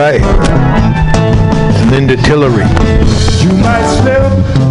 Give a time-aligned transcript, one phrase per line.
[0.00, 0.22] right.
[1.90, 2.64] Linda Tillery.
[3.42, 4.69] You might slip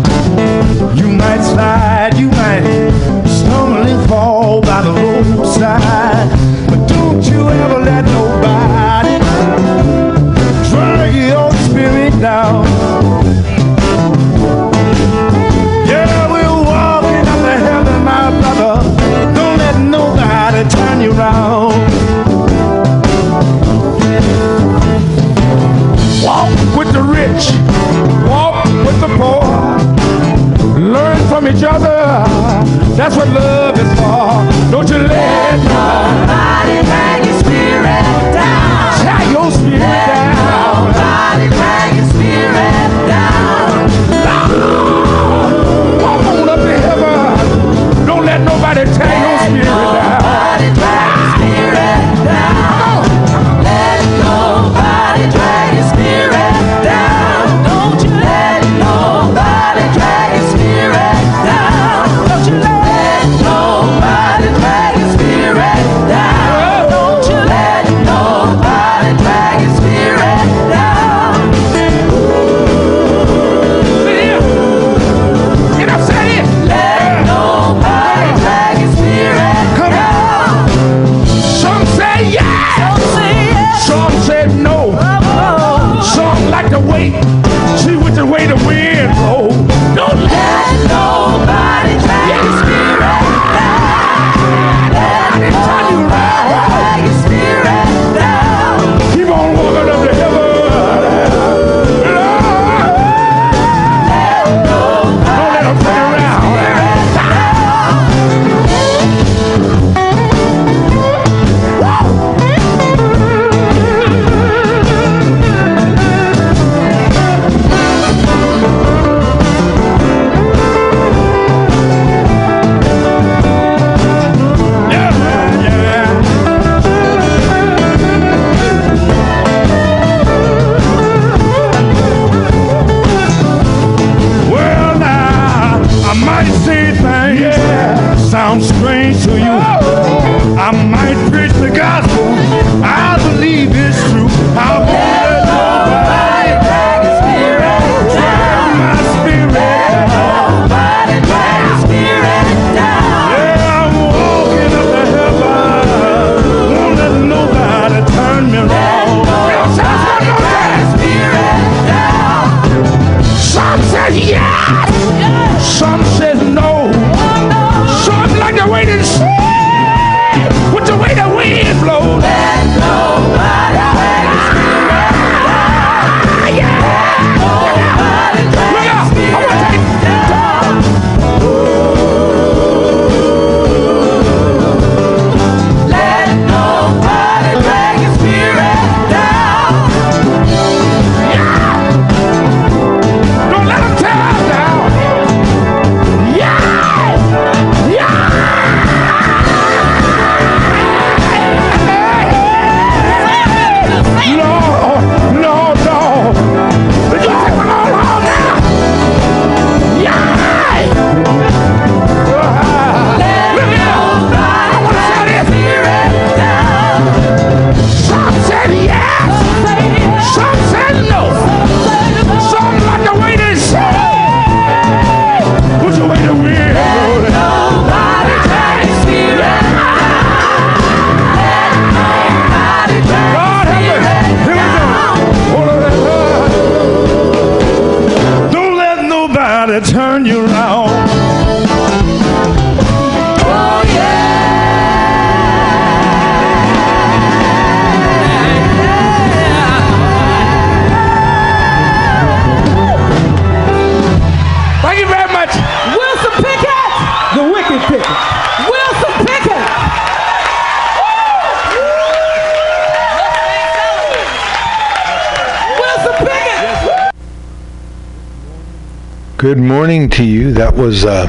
[269.80, 270.52] morning to you.
[270.52, 271.26] That was uh,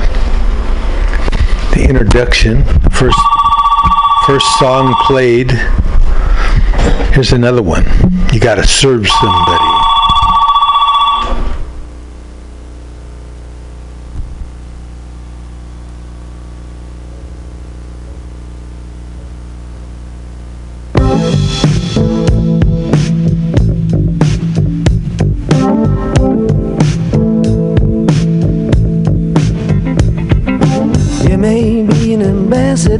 [1.73, 2.65] the introduction.
[2.91, 3.17] First,
[4.27, 5.53] first song played.
[7.15, 7.85] Here's another one.
[8.33, 9.80] You got to serve somebody.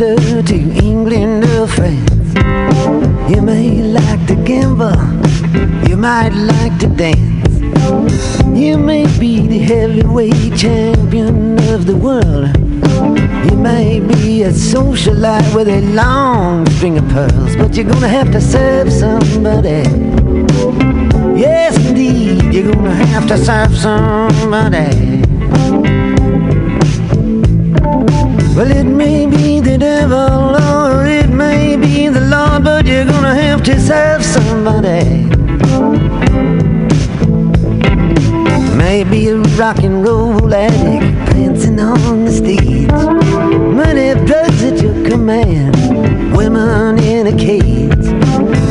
[0.01, 2.33] To England or France.
[3.29, 4.97] You may like to gamble,
[5.91, 7.61] you might like to dance.
[8.59, 12.57] You may be the heavyweight champion of the world.
[13.51, 18.33] You may be a socialite with a long string of pearls, but you're gonna have
[18.33, 19.85] to serve somebody.
[21.39, 25.21] Yes, indeed, you're gonna have to serve somebody.
[28.57, 33.35] Well, it may be the devil or it may be the Lord, but you're gonna
[33.35, 35.25] have to serve somebody.
[38.77, 42.91] Maybe a rock and roll addict prancing on the stage.
[43.81, 45.77] Money, drugs at your command,
[46.37, 48.07] women in a cage.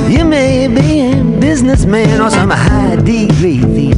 [0.10, 3.98] You may be a businessman or some high degree thief.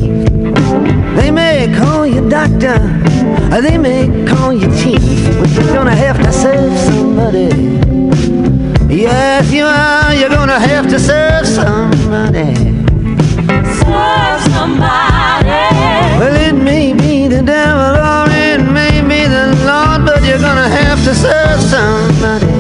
[1.16, 3.21] They may call you doctor, or
[3.60, 5.02] they may call you chief,
[5.38, 7.50] but you're gonna have to serve somebody.
[8.94, 10.14] Yes, you are.
[10.16, 12.56] You're gonna have to serve somebody.
[13.84, 15.50] Serve somebody.
[16.20, 20.70] Well, it may be the devil or it may be the Lord, but you're gonna
[20.70, 22.51] have to serve somebody.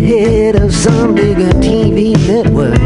[0.00, 2.78] The head of some bigger TV network.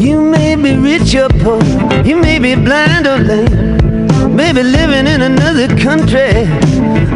[0.00, 1.62] You may be rich or poor,
[2.04, 6.44] you may be blind or lame, maybe living in another country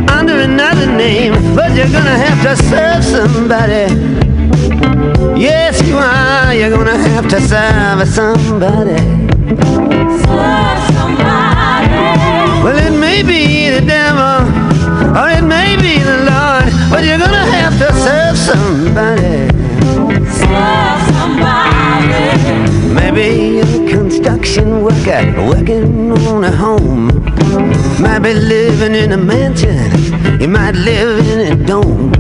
[0.09, 3.87] under another name, but you're gonna have to serve somebody.
[5.41, 8.99] Yes, you are, you're gonna have to serve somebody.
[10.23, 11.89] Serve somebody.
[12.63, 14.47] Well, it may be the devil,
[15.19, 16.14] or it may be the
[18.95, 19.49] somebody.
[20.31, 22.15] Serve somebody.
[22.95, 27.09] Maybe a construction worker working on a home.
[28.01, 29.91] Might be living in a mansion,
[30.41, 32.13] you might live in a dome.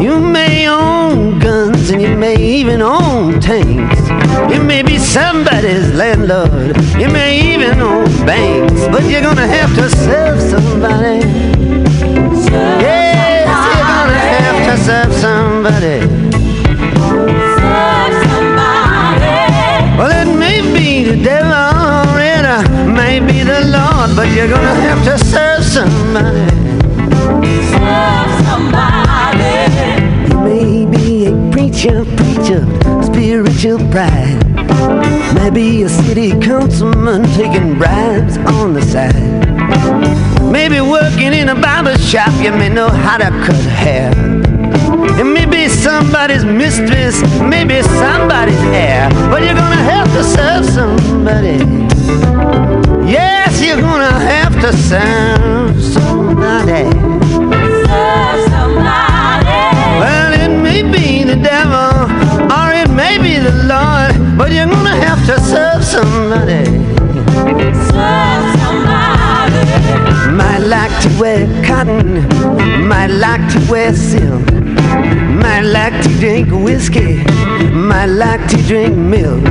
[0.00, 4.00] You may own guns and you may even own tanks.
[4.52, 9.88] You may be somebody's landlord, you may even own banks, but you're gonna have to
[9.88, 11.20] serve somebody.
[12.84, 15.29] Yes, you're gonna have to serve somebody.
[15.70, 16.02] Serve
[18.28, 19.30] somebody.
[19.96, 24.74] Well, it may be the devil or it may be the Lord, but you're gonna
[24.74, 26.50] have to serve somebody.
[27.70, 29.54] Serve somebody.
[30.28, 32.66] You may be a preacher, preacher,
[33.04, 34.38] spiritual pride.
[35.34, 39.14] Maybe a city councilman taking bribes on the side.
[40.50, 44.39] Maybe working in a barber shop, you may know how to cut hair.
[45.80, 51.56] It may be somebody's mistress, maybe somebody's heir, but you're gonna have to serve somebody.
[53.10, 56.84] Yes, you're gonna have to serve somebody.
[57.88, 59.48] Serve somebody.
[60.00, 62.10] Well, it may be the devil,
[62.52, 66.64] or it may be the Lord, but you're gonna have to serve somebody.
[67.88, 69.64] Serve somebody.
[70.36, 72.28] Might like to wear cotton,
[72.86, 74.46] might like to wear silk,
[75.40, 77.24] might like to drink whiskey,
[77.72, 79.42] might like to drink milk,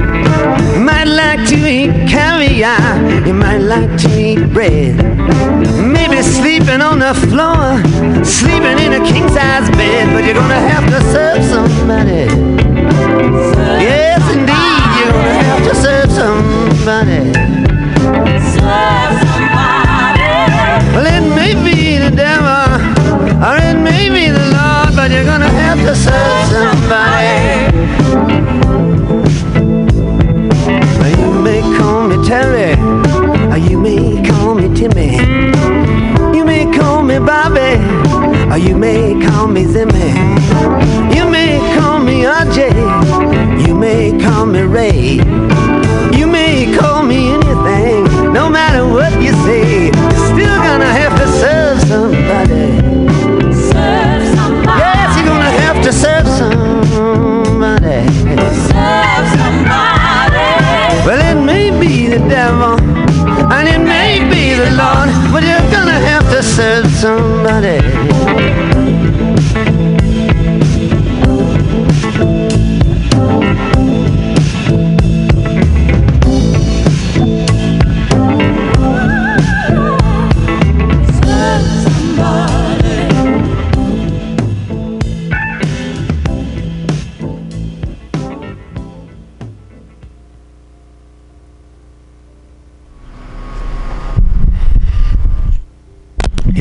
[0.77, 2.79] might like to eat caviar,
[3.25, 4.95] you might like to eat bread.
[5.95, 7.81] Maybe sleeping on the floor,
[8.23, 12.25] sleeping in a king size bed, but you're gonna have to serve somebody.
[13.87, 17.21] Yes, indeed, you're gonna have to serve somebody.
[18.55, 20.29] Serve somebody.
[20.93, 22.69] Well, it may be the devil,
[23.45, 24.68] or it may be the Lord,
[25.09, 27.75] but you're gonna have to serve somebody.
[31.17, 32.73] You may call me Terry,
[33.51, 35.17] or you may call me Timmy.
[36.37, 37.73] You may call me Bobby,
[38.51, 40.09] or you may call me Zimmy.
[41.15, 45.15] You may call me RJ, you may call me Ray.
[46.17, 49.85] You may call me anything, no matter what you say.
[49.85, 52.68] You're still gonna have to serve somebody.
[55.91, 58.05] To serve somebody.
[58.69, 60.45] Serve somebody.
[61.05, 62.79] Well, it may be the devil,
[63.51, 68.78] and it may be the Lord, but you're gonna have to serve somebody.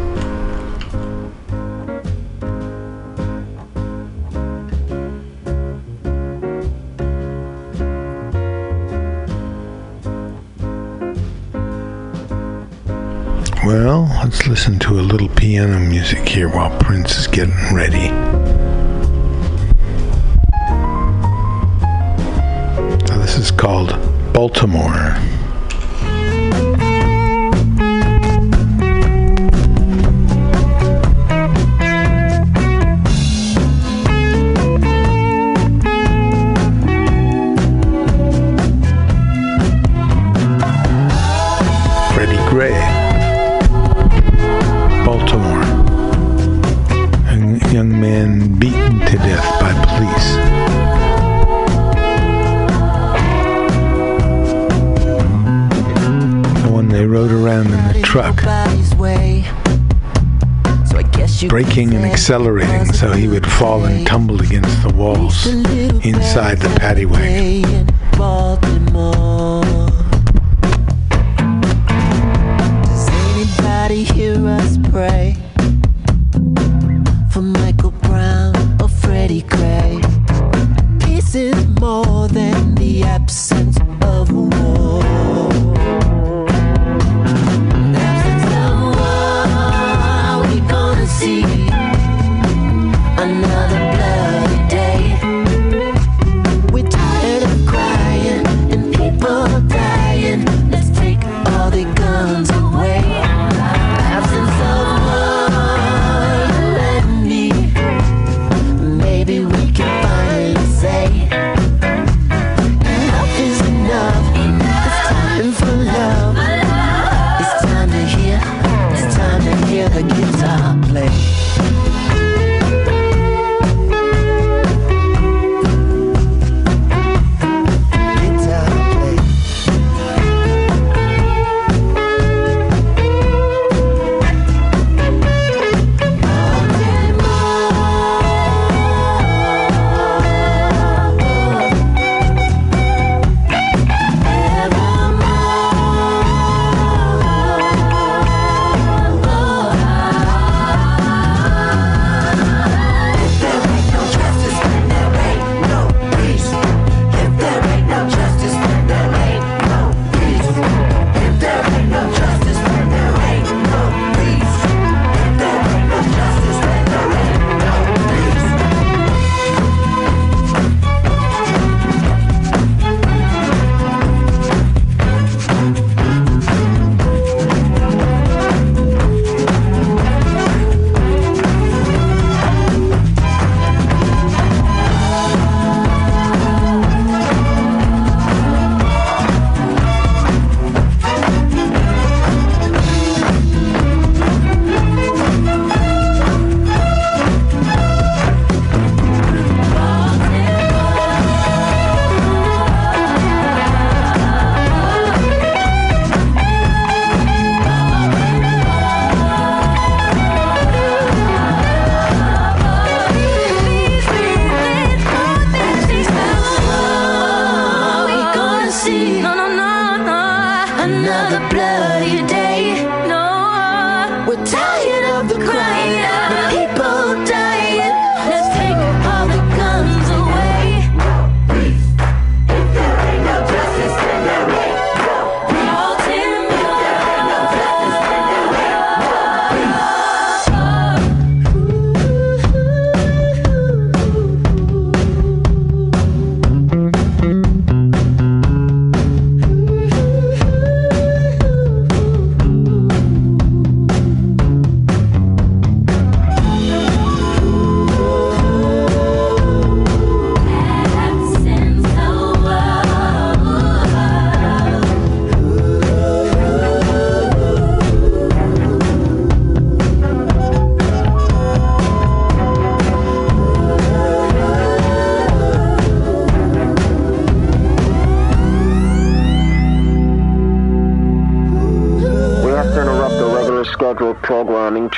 [13.71, 18.09] Well, let's listen to a little piano music here while Prince is getting ready.
[23.07, 23.97] So this is called
[24.33, 25.15] Baltimore.
[58.03, 58.35] Truck,
[61.47, 65.47] braking and accelerating so he would fall and tumble against the walls
[66.05, 67.87] inside the paddy wagon.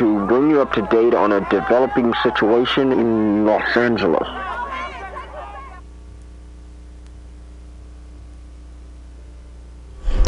[0.04, 4.28] To bring you up to date on a developing situation in Los Angeles.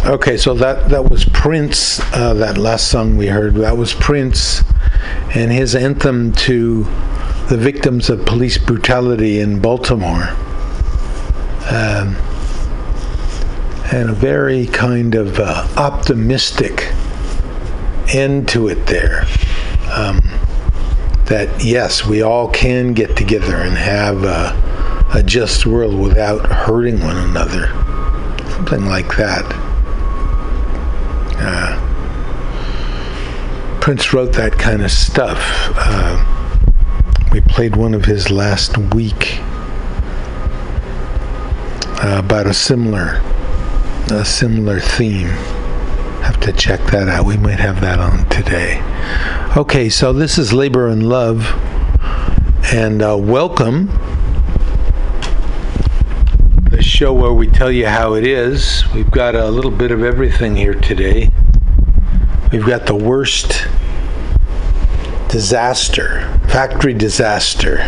[0.06, 2.00] Okay, so that that was Prince.
[2.14, 4.64] Uh, that last song we heard that was Prince,
[5.34, 6.84] and his anthem to
[7.50, 10.30] the victims of police brutality in Baltimore.
[11.70, 12.16] Um,
[13.92, 16.94] and a very kind of uh, optimistic
[18.14, 19.26] end to it there.
[19.96, 20.22] Um,
[21.26, 27.00] that yes, we all can get together and have a, a just world without hurting
[27.02, 27.68] one another.
[28.52, 29.44] Something like that.
[31.38, 31.82] Uh,
[33.82, 35.40] Prince wrote that kind of stuff.
[35.76, 36.24] Uh,
[37.32, 39.40] we played one of his last week
[42.04, 43.22] uh, about a similar,
[44.12, 45.28] a similar theme.
[46.22, 47.26] Have to check that out.
[47.26, 48.82] We might have that on today.
[49.58, 51.46] Okay, so this is Labor and Love,
[52.74, 53.88] and uh, welcome.
[56.72, 58.84] The show where we tell you how it is.
[58.94, 61.32] We've got a little bit of everything here today.
[62.52, 63.66] We've got the worst
[65.30, 67.80] disaster, factory disaster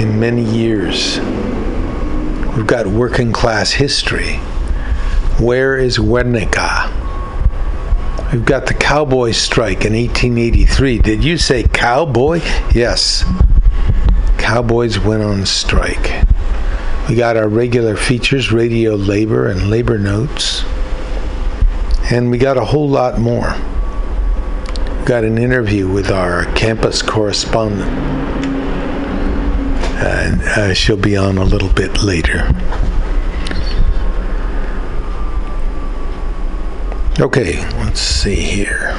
[0.00, 1.18] in many years.
[2.56, 4.36] We've got working class history.
[5.38, 7.01] Where is Guernica?
[8.32, 11.00] We've got the cowboy strike in 1883.
[11.00, 12.40] Did you say cowboy?
[12.74, 13.24] Yes.
[14.38, 16.24] Cowboys went on strike.
[17.10, 20.64] We got our regular features, radio labor and labor notes.
[22.10, 23.54] And we got a whole lot more.
[24.98, 27.90] We got an interview with our campus correspondent.
[30.00, 32.48] And uh, she'll be on a little bit later.
[37.20, 38.98] Okay, let's see here.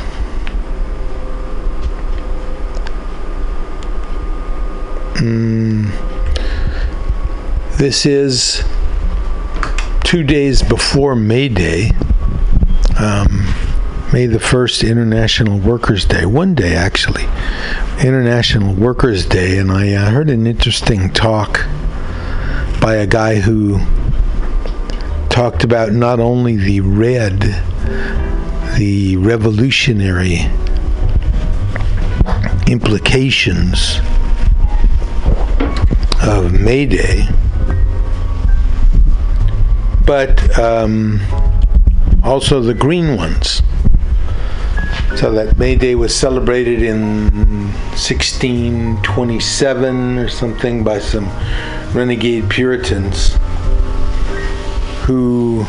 [5.16, 5.90] Mm,
[7.78, 8.64] this is
[10.04, 11.90] two days before May Day,
[13.00, 13.52] um,
[14.14, 16.28] May the 1st, International Workers' Day.
[16.28, 17.26] One day, actually.
[18.00, 21.66] International Workers' Day, and I uh, heard an interesting talk
[22.80, 23.80] by a guy who
[25.30, 27.64] talked about not only the red,
[28.78, 30.50] the revolutionary
[32.68, 34.00] implications
[36.22, 37.28] of May Day,
[40.06, 41.20] but um,
[42.24, 43.62] also the green ones.
[45.18, 47.30] So that May Day was celebrated in
[47.94, 51.30] 1627 or something by some
[51.94, 53.38] renegade Puritans
[55.04, 55.66] who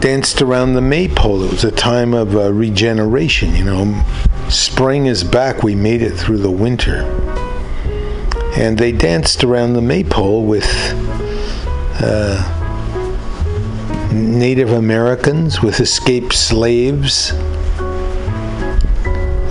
[0.00, 1.42] danced around the maypole.
[1.42, 3.54] It was a time of uh, regeneration.
[3.54, 4.04] You know,
[4.48, 5.62] spring is back.
[5.62, 7.02] We made it through the winter.
[8.56, 10.66] And they danced around the maypole with
[12.00, 12.54] uh,
[14.12, 17.32] Native Americans, with escaped slaves,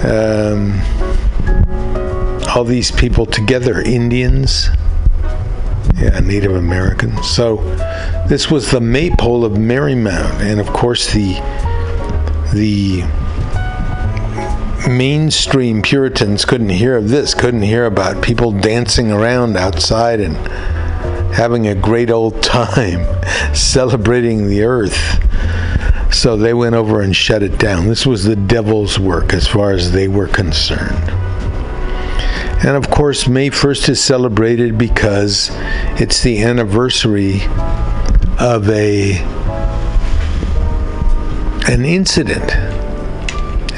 [0.04, 0.82] um,
[2.48, 4.70] all these people together, Indians,
[5.96, 7.28] yeah, Native Americans.
[7.28, 7.58] So
[8.28, 11.34] this was the maypole of Merrymount, and of course the
[12.54, 13.04] the
[14.90, 20.36] mainstream Puritans couldn't hear of this, couldn't hear about people dancing around outside and
[21.34, 23.06] having a great old time
[23.56, 25.24] celebrating the earth.
[26.14, 27.88] So they went over and shut it down.
[27.88, 31.10] This was the devil's work as far as they were concerned.
[32.66, 35.50] And of course, May 1st is celebrated because
[36.00, 37.42] it's the anniversary
[38.40, 39.18] of a
[41.70, 42.54] an incident,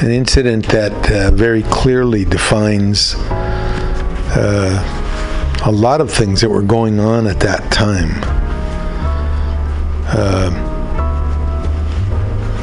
[0.02, 3.16] an incident that uh, very clearly defines
[4.36, 5.00] uh,
[5.66, 8.12] a lot of things that were going on at that time.
[10.12, 10.68] Uh,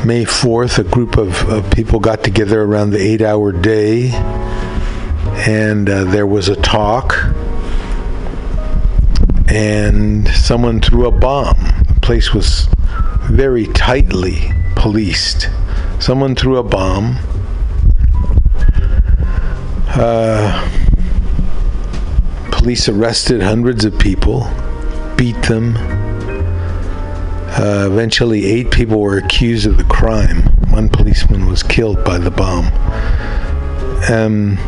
[0.06, 4.10] May 4th, a group of, of people got together around the eight hour day,
[5.44, 7.16] and uh, there was a talk,
[9.48, 11.75] and someone threw a bomb.
[12.06, 12.68] Place was
[13.24, 15.50] very tightly policed.
[15.98, 17.16] Someone threw a bomb.
[19.88, 20.70] Uh,
[22.52, 24.48] police arrested hundreds of people,
[25.16, 25.76] beat them.
[27.58, 30.42] Uh, eventually, eight people were accused of the crime.
[30.70, 32.66] One policeman was killed by the bomb.
[34.08, 34.58] Um,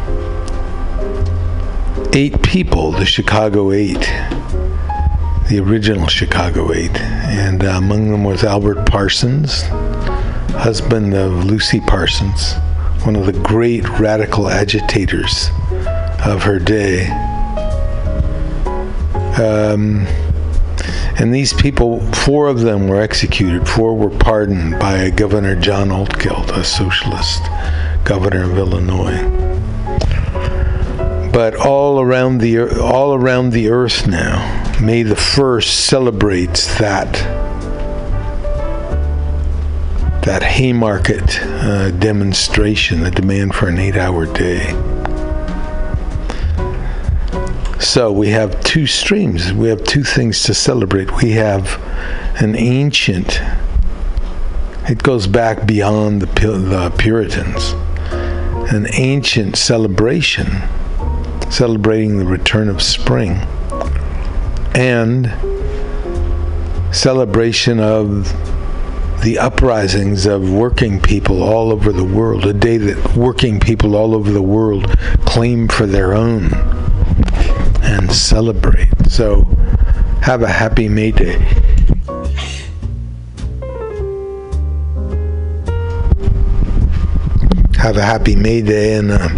[2.12, 4.12] eight people, the Chicago Eight,
[5.48, 9.62] the original Chicago Eight, and uh, among them was Albert Parsons,
[10.52, 12.52] husband of Lucy Parsons,
[13.04, 15.48] one of the great radical agitators
[16.22, 17.06] of her day.
[19.40, 20.06] Um,
[21.18, 26.50] and these people, four of them were executed, four were pardoned by Governor John Altgeld,
[26.50, 27.42] a socialist
[28.04, 29.22] governor of Illinois.
[31.32, 37.12] But all around the all around the earth now, May the first celebrates that
[40.24, 44.66] that Haymarket uh, demonstration, the demand for an eight-hour day.
[47.80, 49.52] So we have two streams.
[49.52, 51.22] We have two things to celebrate.
[51.22, 51.80] We have
[52.40, 53.40] an ancient.
[54.88, 57.72] It goes back beyond the, the Puritans.
[58.72, 60.46] An ancient celebration,
[61.50, 63.40] celebrating the return of spring,
[64.78, 65.26] and
[66.94, 68.32] celebration of
[69.24, 72.46] the uprisings of working people all over the world.
[72.46, 74.88] A day that working people all over the world
[75.26, 76.54] claim for their own
[77.82, 78.88] and celebrate.
[79.08, 79.42] So,
[80.22, 81.40] have a happy May Day.
[87.78, 89.28] Have a happy May Day and uh,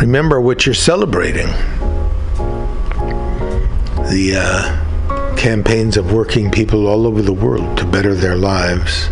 [0.00, 1.48] remember what you're celebrating.
[4.14, 9.08] The uh, campaigns of working people all over the world to better their lives.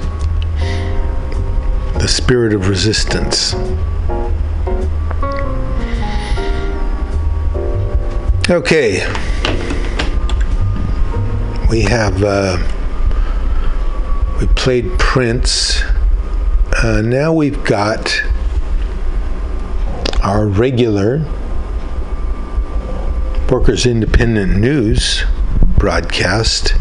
[1.99, 3.53] The spirit of resistance.
[8.49, 9.05] Okay.
[11.69, 12.59] We have uh,
[14.41, 15.83] we played Prince.
[16.81, 18.23] Uh, now we've got
[20.23, 21.27] our regular
[23.53, 25.25] Workers Independent News
[25.77, 26.75] broadcast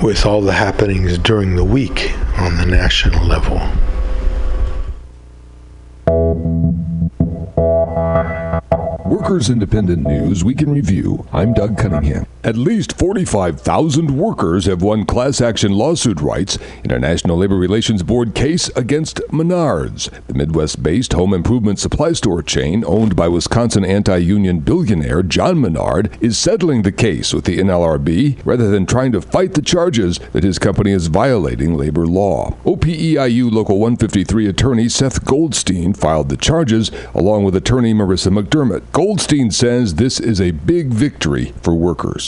[0.00, 3.56] with all the happenings during the week on the national level.
[9.10, 11.26] Workers Independent News Week in Review.
[11.32, 12.24] I'm Doug Cunningham.
[12.44, 18.04] At least 45,000 workers have won class action lawsuit rights in a National Labor Relations
[18.04, 23.84] Board case against Menards, the Midwest based home improvement supply store chain owned by Wisconsin
[23.84, 29.10] anti union billionaire John Menard, is settling the case with the NLRB rather than trying
[29.12, 32.56] to fight the charges that his company is violating labor law.
[32.64, 38.84] OPEIU Local 153 attorney Seth Goldstein filed the charges along with attorney Marissa McDermott.
[38.92, 42.27] Goldstein says this is a big victory for workers.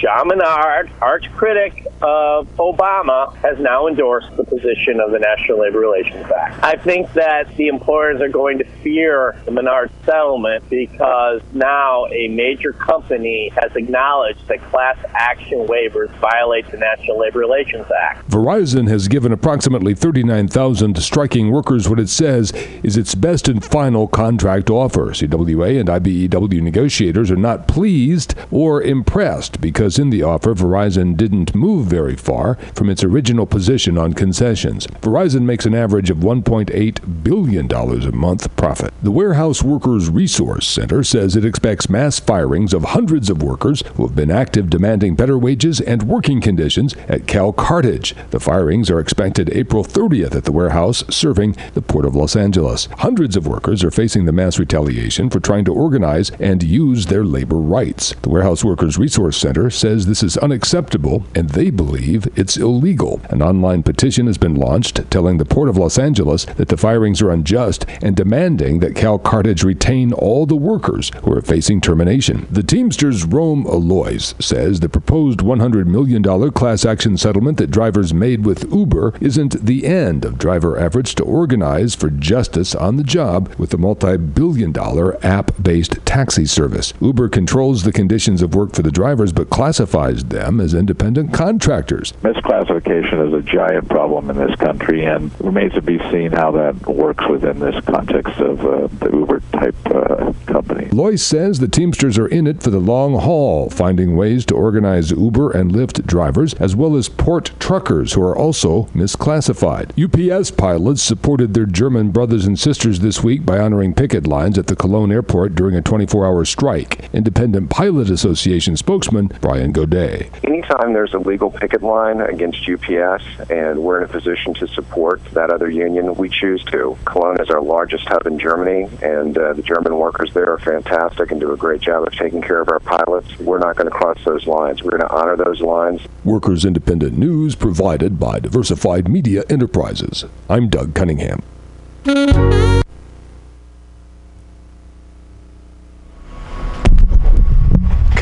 [0.00, 5.78] John Menard, arch critic of Obama, has now endorsed the position of the National Labor
[5.78, 6.64] Relations Act.
[6.64, 12.28] I think that the employers are going to fear the Menard settlement because now a
[12.28, 18.26] major company has acknowledged that class action waivers violate the National Labor Relations Act.
[18.30, 24.08] Verizon has given approximately 39,000 striking workers what it says is its best and final
[24.08, 25.08] contract offer.
[25.08, 31.54] CWA and IBEW negotiators are not pleased or impressed because in the offer, Verizon didn't
[31.54, 34.86] move very far from its original position on concessions.
[35.02, 38.92] Verizon makes an average of $1.8 billion a month profit.
[39.02, 44.06] The Warehouse Workers Resource Center says it expects mass firings of hundreds of workers who
[44.06, 48.14] have been active demanding better wages and working conditions at Cal Cartage.
[48.30, 52.86] The firings are expected April 30th at the warehouse serving the Port of Los Angeles.
[52.98, 57.24] Hundreds of workers are facing the mass retaliation for trying to organize and use their
[57.24, 58.14] labor rights.
[58.22, 63.20] The Warehouse Workers Resource Center says this is unacceptable and they believe it's illegal.
[63.30, 67.22] An online petition has been launched telling the Port of Los Angeles that the firings
[67.22, 72.46] are unjust and demanding that Cal Cartage retain all the workers who are facing termination.
[72.50, 78.44] The Teamsters Rome Aloise says the proposed $100 million class action settlement that drivers made
[78.44, 83.52] with Uber isn't the end of driver efforts to organize for justice on the job
[83.58, 86.92] with the multi billion dollar app based taxi service.
[87.00, 92.12] Uber controls the conditions of work for the drivers but classifies them as independent contractors.
[92.22, 96.86] Misclassification is a giant problem in this country, and remains to be seen how that
[96.86, 100.88] works within this context of uh, the Uber type uh, company.
[100.92, 105.10] Lois says the Teamsters are in it for the long haul, finding ways to organize
[105.10, 109.90] Uber and Lyft drivers, as well as port truckers who are also misclassified.
[110.02, 114.68] UPS pilots supported their German brothers and sisters this week by honoring picket lines at
[114.68, 117.10] the Cologne airport during a 24 hour strike.
[117.12, 120.30] Independent Pilot Association spokesman Brian Gaudet.
[120.44, 125.20] Anytime there's a legal picket line against UPS and we're in a position to support
[125.32, 126.96] that other union, we choose to.
[127.04, 131.32] Cologne is our largest hub in Germany, and uh, the German workers there are fantastic
[131.32, 133.36] and do a great job of taking care of our pilots.
[133.40, 134.84] We're not going to cross those lines.
[134.84, 136.00] We're going to honor those lines.
[136.22, 140.26] Workers Independent News provided by Diversified Media Enterprises.
[140.48, 141.42] I'm Doug Cunningham.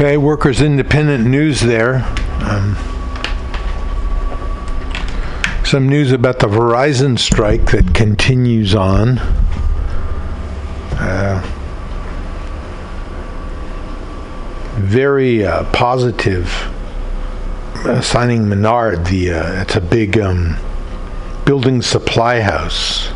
[0.01, 2.05] Okay, Workers Independent News there.
[2.43, 2.77] Um,
[5.65, 9.19] some news about the Verizon strike that continues on.
[11.01, 11.43] Uh,
[14.77, 16.47] very uh, positive
[17.85, 19.07] uh, signing Menard.
[19.07, 20.57] The uh, it's a big um,
[21.45, 23.09] building supply house,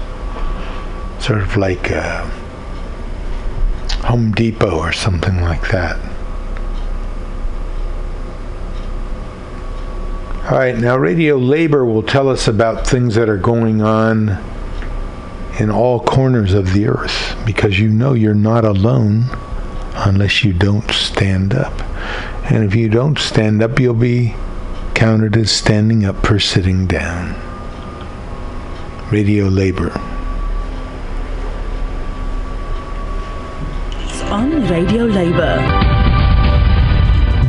[1.20, 2.28] sort of like uh,
[4.06, 6.11] Home Depot or something like that.
[10.44, 14.42] All right, now Radio Labor will tell us about things that are going on
[15.58, 19.26] in all corners of the earth because you know you're not alone
[19.94, 21.80] unless you don't stand up.
[22.50, 24.34] And if you don't stand up, you'll be
[24.94, 27.36] counted as standing up for sitting down.
[29.12, 29.92] Radio Labor.
[34.32, 35.91] on Radio Labor.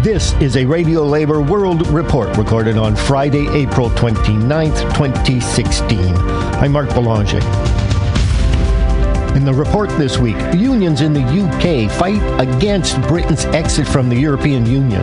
[0.04, 5.98] This is a Radio Labor World Report recorded on Friday, April 29th, 2016.
[6.18, 7.73] I'm Mark Belanger.
[9.36, 14.16] In the report this week, unions in the UK fight against Britain's exit from the
[14.16, 15.02] European Union.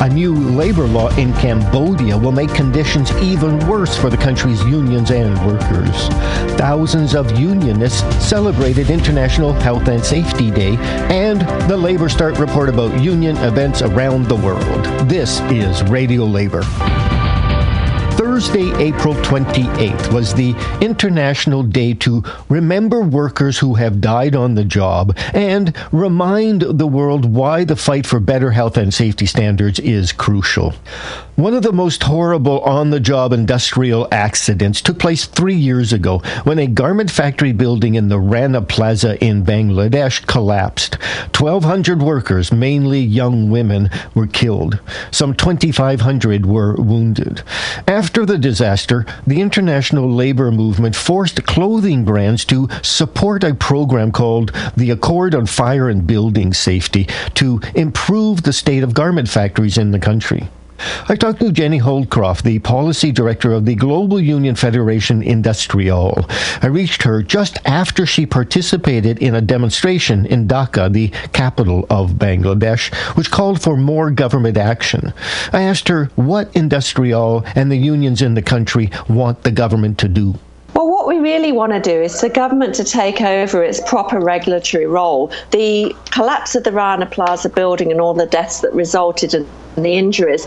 [0.00, 5.12] A new labor law in Cambodia will make conditions even worse for the country's unions
[5.12, 6.08] and workers.
[6.58, 10.76] Thousands of unionists celebrated International Health and Safety Day,
[11.08, 14.84] and the LabourStart report about union events around the world.
[15.08, 16.64] This is Radio Labor.
[18.38, 24.62] Thursday, April 28th was the International Day to remember workers who have died on the
[24.62, 30.12] job and remind the world why the fight for better health and safety standards is
[30.12, 30.72] crucial.
[31.34, 36.18] One of the most horrible on the job industrial accidents took place three years ago
[36.44, 40.94] when a garment factory building in the Rana Plaza in Bangladesh collapsed.
[41.38, 44.80] 1,200 workers, mainly young women, were killed.
[45.12, 47.42] Some 2,500 were wounded.
[47.86, 54.52] After the disaster, the international labor movement forced clothing brands to support a program called
[54.76, 59.90] the Accord on Fire and Building Safety to improve the state of garment factories in
[59.90, 60.48] the country.
[61.08, 66.28] I talked to Jenny Holdcroft, the policy director of the Global Union Federation IndustriALL.
[66.62, 72.12] I reached her just after she participated in a demonstration in Dhaka, the capital of
[72.12, 75.12] Bangladesh, which called for more government action.
[75.52, 80.08] I asked her what IndustriALL and the unions in the country want the government to
[80.08, 80.34] do.
[80.74, 84.20] Well, what we really want to do is for government to take over its proper
[84.20, 85.32] regulatory role.
[85.50, 89.44] The collapse of the Rana Plaza building and all the deaths that resulted in
[89.82, 90.46] the injuries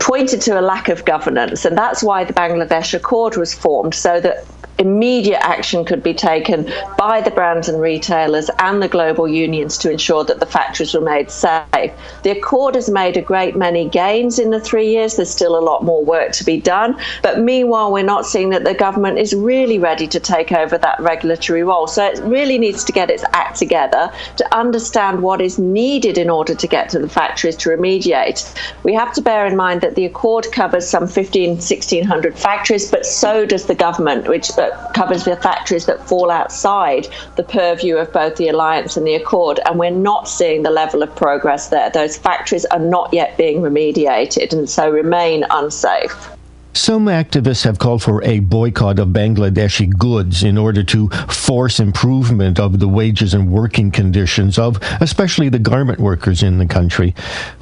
[0.00, 4.20] pointed to a lack of governance, and that's why the Bangladesh Accord was formed so
[4.20, 4.44] that
[4.80, 9.90] immediate action could be taken by the brands and retailers and the global unions to
[9.90, 11.92] ensure that the factories were made safe.
[12.22, 15.16] The Accord has made a great many gains in the three years.
[15.16, 16.98] There's still a lot more work to be done.
[17.22, 20.98] But meanwhile, we're not seeing that the government is really ready to take over that
[21.00, 21.86] regulatory role.
[21.86, 26.30] So it really needs to get its act together to understand what is needed in
[26.30, 28.40] order to get to the factories to remediate.
[28.82, 33.04] We have to bear in mind that the Accord covers some 15, 1600 factories, but
[33.04, 38.12] so does the government, which uh, covers the factories that fall outside the purview of
[38.12, 41.90] both the Alliance and the Accord, and we're not seeing the level of progress there.
[41.90, 46.30] Those factories are not yet being remediated and so remain unsafe.
[46.72, 52.60] Some activists have called for a boycott of Bangladeshi goods in order to force improvement
[52.60, 57.14] of the wages and working conditions of especially the garment workers in the country.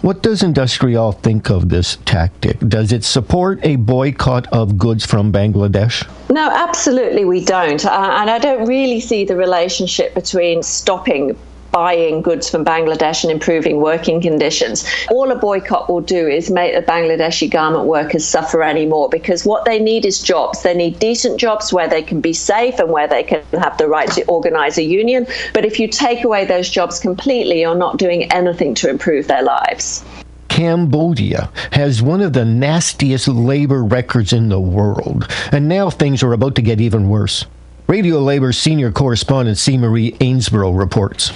[0.02, 2.58] What does IndustriALL think of this tactic?
[2.60, 6.06] Does it support a boycott of goods from Bangladesh?
[6.30, 7.84] No, absolutely we don't.
[7.86, 11.36] Uh, and I don't really see the relationship between stopping
[11.70, 14.88] buying goods from Bangladesh and improving working conditions.
[15.10, 19.64] All a boycott will do is make the Bangladeshi garment workers suffer anymore because what
[19.64, 20.62] they need is jobs.
[20.62, 23.88] They need decent jobs where they can be safe and where they can have the
[23.88, 25.26] right to organize a union.
[25.52, 29.42] But if you take away those jobs completely, you're not doing anything to improve their
[29.42, 30.04] lives.
[30.48, 36.32] Cambodia has one of the nastiest labor records in the world, and now things are
[36.32, 37.44] about to get even worse.
[37.88, 39.78] Radio Labor senior correspondent C.
[39.78, 41.32] Marie Ainsborough reports.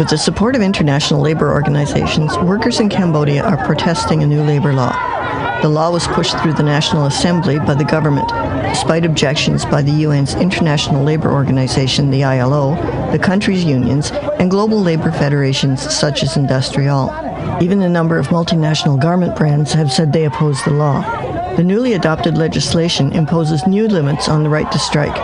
[0.00, 4.72] With the support of international labor organizations, workers in Cambodia are protesting a new labor
[4.72, 4.90] law.
[5.62, 8.28] The law was pushed through the National Assembly by the government,
[8.64, 12.74] despite objections by the UN's International Labor Organization, the ILO,
[13.12, 17.27] the country's unions, and global labor federations such as IndustriALL.
[17.60, 21.02] Even a number of multinational garment brands have said they oppose the law.
[21.56, 25.16] The newly adopted legislation imposes new limits on the right to strike,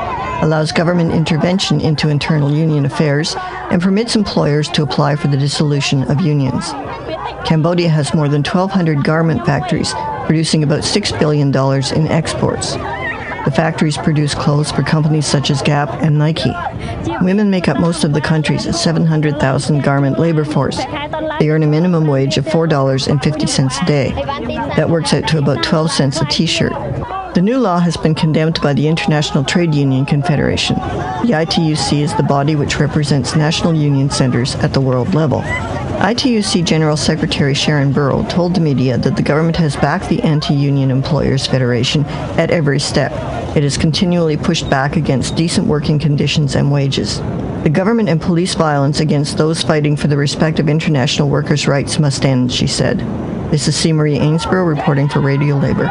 [0.43, 3.37] allows government intervention into internal union affairs,
[3.71, 6.73] and permits employers to apply for the dissolution of unions.
[7.45, 9.93] Cambodia has more than 1,200 garment factories,
[10.27, 12.75] producing about $6 billion in exports.
[13.45, 16.53] The factories produce clothes for companies such as Gap and Nike.
[17.21, 20.79] Women make up most of the country's 700,000 garment labor force.
[21.39, 24.11] They earn a minimum wage of $4.50 a day.
[24.77, 26.73] That works out to about 12 cents a t shirt.
[27.35, 30.77] The new law has been condemned by the International Trade Union Confederation.
[30.77, 35.41] The ITUC is the body which represents national union centers at the world level.
[35.99, 40.53] ITUC General Secretary Sharon Burrow told the media that the government has backed the Anti
[40.53, 42.05] Union Employers Federation
[42.37, 43.13] at every step.
[43.57, 47.21] It has continually pushed back against decent working conditions and wages.
[47.63, 51.99] The government and police violence against those fighting for the respect of international workers' rights
[51.99, 52.99] must end, she said.
[53.51, 53.93] This is C.
[53.93, 55.91] Marie Ainsborough reporting for Radio Labor.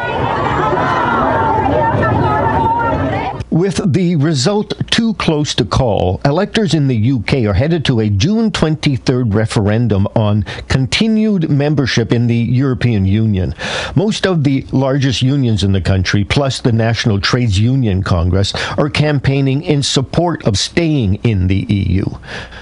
[3.49, 8.11] With the result too close to call, electors in the UK are headed to a
[8.11, 13.55] June 23rd referendum on continued membership in the European Union.
[13.95, 18.87] Most of the largest unions in the country, plus the National Trades Union Congress, are
[18.87, 22.05] campaigning in support of staying in the EU.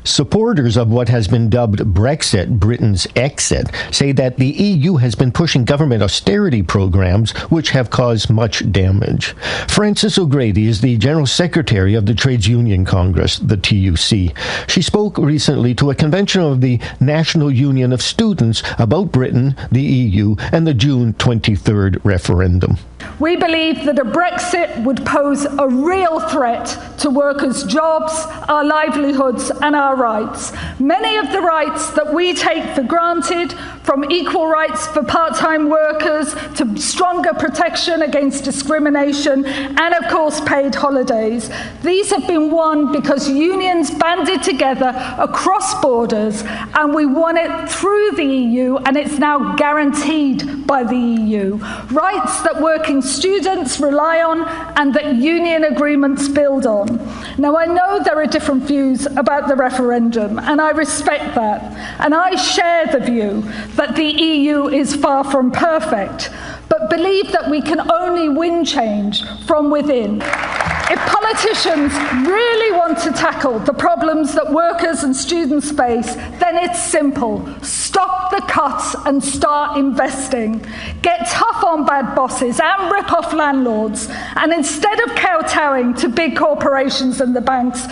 [0.06, 5.34] Supporters of what has been dubbed Brexit, Britain's exit, say that the EU has been
[5.34, 9.36] pushing government austerity programs which have caused much damage.
[9.68, 14.38] Frances O'Grady is the General Secretary of the Trades Union Congress, the TUC.
[14.70, 19.82] She spoke recently to a convention of the National Union of Students about Britain, the
[19.82, 22.78] EU, and the June 23rd referendum.
[23.20, 28.14] We believe that a Brexit would pose a real threat to workers' jobs,
[28.48, 30.52] our livelihoods, and our rights.
[30.80, 33.54] Many of the rights that we take for granted,
[33.84, 40.40] from equal rights for part time workers to stronger protection against discrimination, and of course,
[40.42, 41.50] paid holidays,
[41.84, 46.44] these have been won because unions banded together across borders,
[46.76, 51.56] and we won it through the EU, and it's now guaranteed by the EU.
[51.92, 54.44] Rights that working students rely on
[54.78, 56.88] and that union agreements build on.
[57.38, 61.62] Now, I know there are different views about the referendum, and I respect that.
[62.00, 63.42] And I share the view
[63.76, 66.30] that the EU is far from perfect,
[66.72, 70.22] but believe that we can only win change from within.
[70.94, 71.94] If politicians
[72.28, 77.46] really want to tackle the problems that workers and students face, then it's simple.
[77.62, 80.66] Stop the cuts and start investing.
[81.02, 84.08] Get tough on bad bosses and rip off landlords.
[84.36, 87.86] And instead of kowtowing to big corporations and the banks,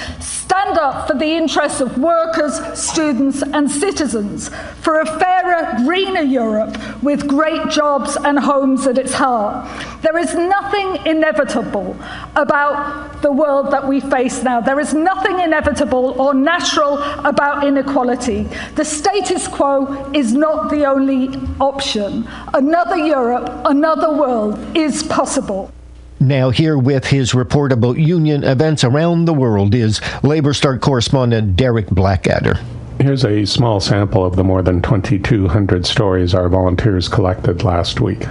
[0.50, 4.50] stand up for the interests of workers, students, and citizens
[4.82, 8.40] for a fairer, greener Europe with great jobs and
[8.70, 9.68] homes at its heart.
[10.02, 11.98] There is nothing inevitable
[12.36, 14.62] about the world that we face now.
[14.62, 18.48] There is nothing inevitable or natural about inequality.
[18.76, 22.28] The status quo is not the only option.
[22.54, 25.72] Another Europe, another world is possible.
[26.20, 31.88] Now, here with his report about union events around the world is LabourStart correspondent Derek
[31.88, 32.60] Blackadder.
[33.00, 38.26] Here's a small sample of the more than 2,200 stories our volunteers collected last week.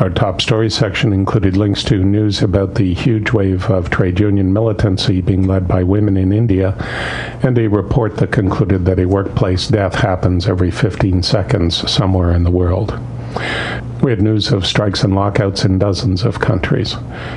[0.00, 4.52] Our top story section included links to news about the huge wave of trade union
[4.52, 6.74] militancy being led by women in India,
[7.42, 12.44] and a report that concluded that a workplace death happens every 15 seconds somewhere in
[12.44, 12.98] the world.
[14.02, 16.96] We had news of strikes and lockouts in dozens of countries.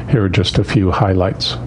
[0.10, 1.58] Here are just a few highlights.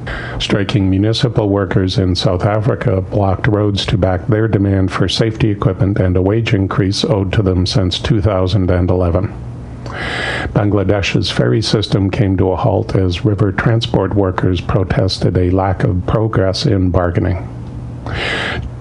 [0.41, 6.01] Striking municipal workers in South Africa blocked roads to back their demand for safety equipment
[6.01, 9.48] and a wage increase owed to them since 2011.
[10.53, 16.07] Bangladesh's ferry system came to a halt as river transport workers protested a lack of
[16.07, 17.47] progress in bargaining.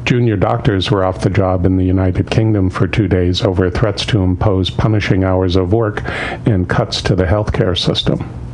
[0.06, 4.06] Junior doctors were off the job in the United Kingdom for two days over threats
[4.06, 6.02] to impose punishing hours of work
[6.48, 8.47] and cuts to the healthcare system.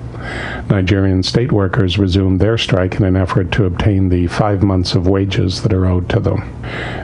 [0.70, 5.08] Nigerian state workers resumed their strike in an effort to obtain the five months of
[5.08, 6.42] wages that are owed to them.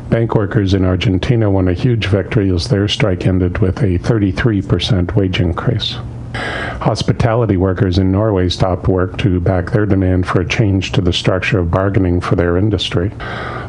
[0.10, 5.16] Bank workers in Argentina won a huge victory as their strike ended with a 33%
[5.16, 5.98] wage increase.
[6.34, 11.12] Hospitality workers in Norway stopped work to back their demand for a change to the
[11.12, 13.12] structure of bargaining for their industry.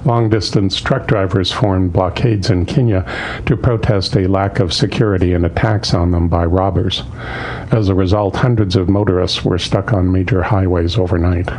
[0.05, 3.05] Long distance truck drivers formed blockades in Kenya
[3.47, 7.03] to protest a lack of security and attacks on them by robbers.
[7.73, 11.51] As a result, hundreds of motorists were stuck on major highways overnight.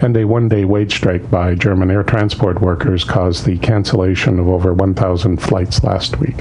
[0.00, 4.48] And a one day wage strike by German air transport workers caused the cancellation of
[4.48, 6.36] over 1,000 flights last week.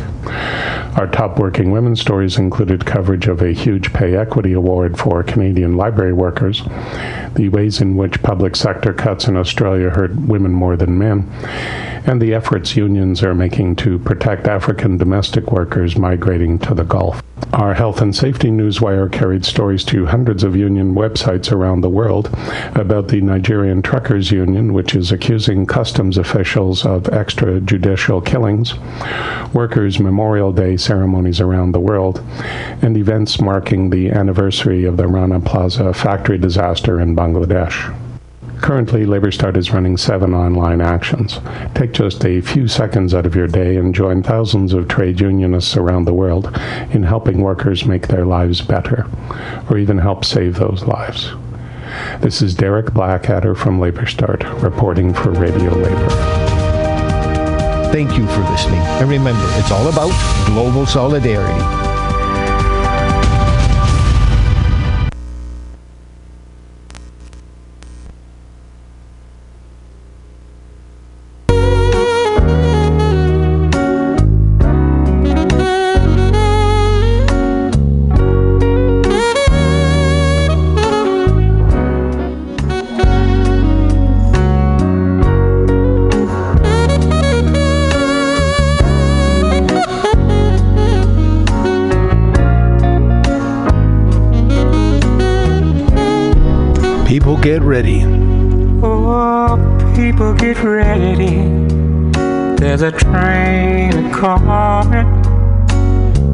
[0.98, 5.76] Our top working women stories included coverage of a huge pay equity award for Canadian
[5.76, 6.64] library workers,
[7.36, 11.30] the ways in which public sector cuts in Australia hurt women more than men,
[12.06, 17.22] and the efforts unions are making to protect African domestic workers migrating to the Gulf.
[17.52, 22.30] Our health and safety newswire carried stories to hundreds of union websites around the world
[22.76, 28.74] about the Nigerian Truckers Union, which is accusing customs officials of extrajudicial killings,
[29.54, 32.24] Workers' Memorial Day ceremonies around the world,
[32.82, 37.94] and events marking the anniversary of the Rana Plaza factory disaster in Bangladesh.
[38.62, 41.40] Currently, LabourStart is running seven online actions.
[41.76, 45.78] Take just a few seconds out of your day and join thousands of trade unionists
[45.78, 46.48] around the world
[46.92, 49.06] in helping workers make their lives better,
[49.70, 51.32] or even help save those lives.
[52.20, 56.10] This is Derek Blackadder from LabourStart reporting for Radio Labor.
[57.92, 58.80] Thank you for listening.
[58.80, 60.12] And remember, it's all about
[60.48, 61.85] global solidarity.
[97.66, 98.04] Ready.
[98.84, 99.58] Oh,
[99.96, 101.50] people get ready.
[102.58, 105.08] There's a train coming.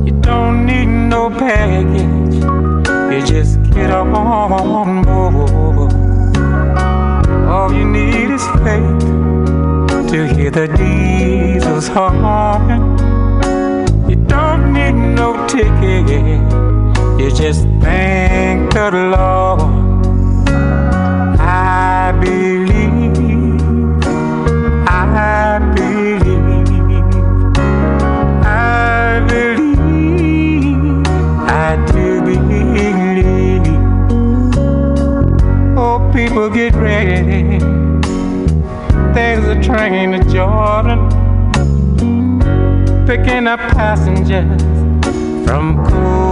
[0.06, 2.36] You don't need no baggage.
[3.14, 5.94] You just get on board.
[7.48, 9.00] All you need is faith
[10.12, 12.84] to hear the diesels humming.
[14.10, 16.10] You don't need no ticket.
[17.20, 19.81] You just thank the Lord.
[36.32, 37.60] People get ready.
[39.14, 41.10] There's a train to Jordan,
[43.06, 44.62] picking up passengers
[45.46, 46.31] from coast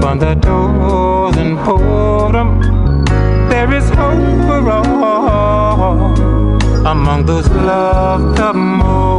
[0.00, 2.60] Open the doors and pour them.
[3.48, 6.14] There is hope for all
[6.86, 9.17] among those loved the most.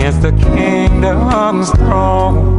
[0.00, 2.49] Against the kingdom's throne.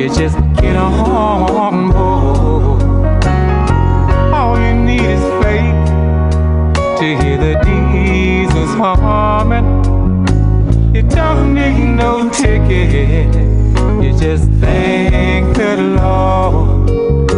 [0.00, 2.82] you just get on board.
[4.32, 5.88] All you need is faith
[6.98, 9.68] to hear the Jesus humming.
[10.94, 13.34] You don't need no ticket.
[14.02, 17.29] You just thank the Lord.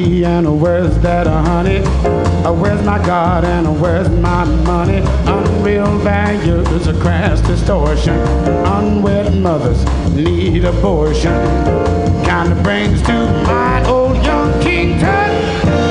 [0.00, 1.80] and where's that honey?
[2.60, 5.02] Where's my God and where's my money?
[5.26, 8.16] Unreal values, a crass distortion.
[8.66, 9.84] Unwed mothers
[10.14, 11.34] need abortion.
[12.24, 13.12] Kinda brings to
[13.46, 15.89] mind old young King Tut.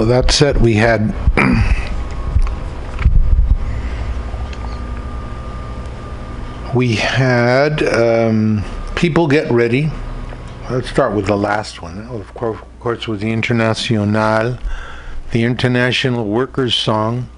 [0.00, 1.12] So that said, we had
[6.74, 8.64] we had um,
[8.96, 9.90] people get ready.
[10.70, 12.06] Let's start with the last one.
[12.06, 14.58] Of course, course, was the Internationale,
[15.32, 17.28] the International Workers' Song.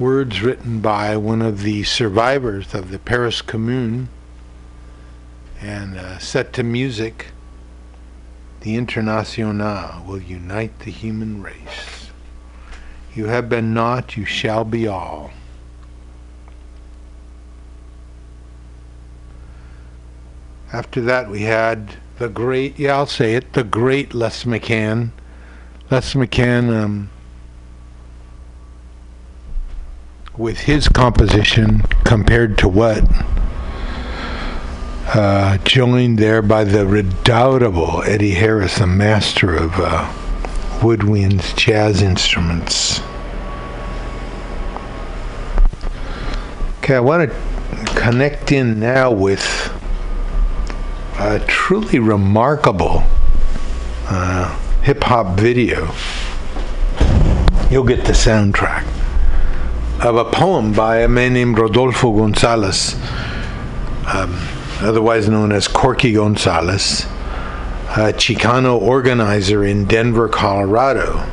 [0.00, 4.08] Words written by one of the survivors of the Paris Commune
[5.60, 7.26] and uh, set to music.
[8.66, 12.10] The Internationale will unite the human race.
[13.14, 15.30] You have been not, you shall be all.
[20.72, 25.10] After that, we had the great, yeah, I'll say it, the great Les McCann.
[25.88, 27.10] Les McCann, um,
[30.36, 33.04] with his composition compared to what?
[35.08, 40.12] Uh, joined there by the redoubtable Eddie Harris, a master of uh,
[40.80, 43.00] woodwinds, jazz instruments.
[46.78, 47.36] Okay, I want to
[47.94, 49.72] connect in now with
[51.20, 53.04] a truly remarkable
[54.08, 55.84] uh, hip hop video.
[57.70, 58.84] You'll get the soundtrack
[60.04, 62.96] of a poem by a man named Rodolfo Gonzalez,
[64.80, 67.04] otherwise known as Corky Gonzalez,
[67.90, 71.24] a Chicano organizer in Denver, Colorado,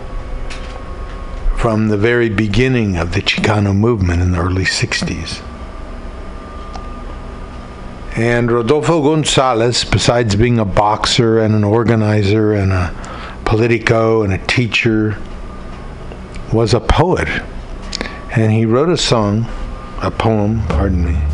[1.58, 5.42] from the very beginning of the Chicano movement in the early 60s.
[8.16, 14.38] And Rodolfo Gonzalez, besides being a boxer and an organizer and a politico and a
[14.46, 15.18] teacher,
[16.54, 17.28] was a poet.
[18.36, 19.48] And he wrote a song,
[20.02, 21.33] a poem, pardon me,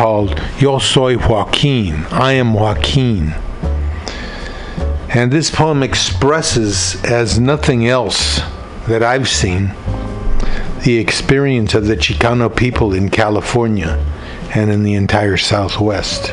[0.00, 2.06] called Yo Soy Joaquin.
[2.06, 3.34] I am Joaquin.
[5.10, 8.40] And this poem expresses, as nothing else
[8.88, 9.74] that I've seen,
[10.84, 14.02] the experience of the Chicano people in California
[14.54, 16.28] and in the entire Southwest.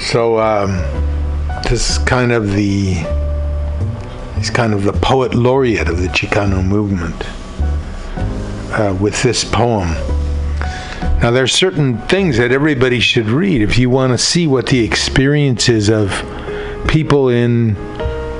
[0.00, 0.72] So um,
[1.68, 2.94] this is kind of the
[4.38, 7.24] he's kind of the poet laureate of the Chicano movement
[8.72, 9.90] uh, with this poem.
[11.20, 14.66] Now there are certain things that everybody should read if you want to see what
[14.66, 16.10] the experience is of
[16.88, 17.74] people in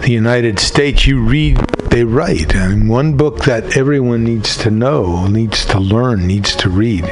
[0.00, 1.06] the United States.
[1.06, 1.58] You read
[1.90, 2.54] they write.
[2.54, 7.04] And one book that everyone needs to know, needs to learn, needs to read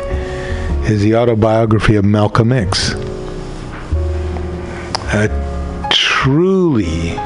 [0.88, 2.94] is the autobiography of Malcolm X.
[5.12, 7.16] A truly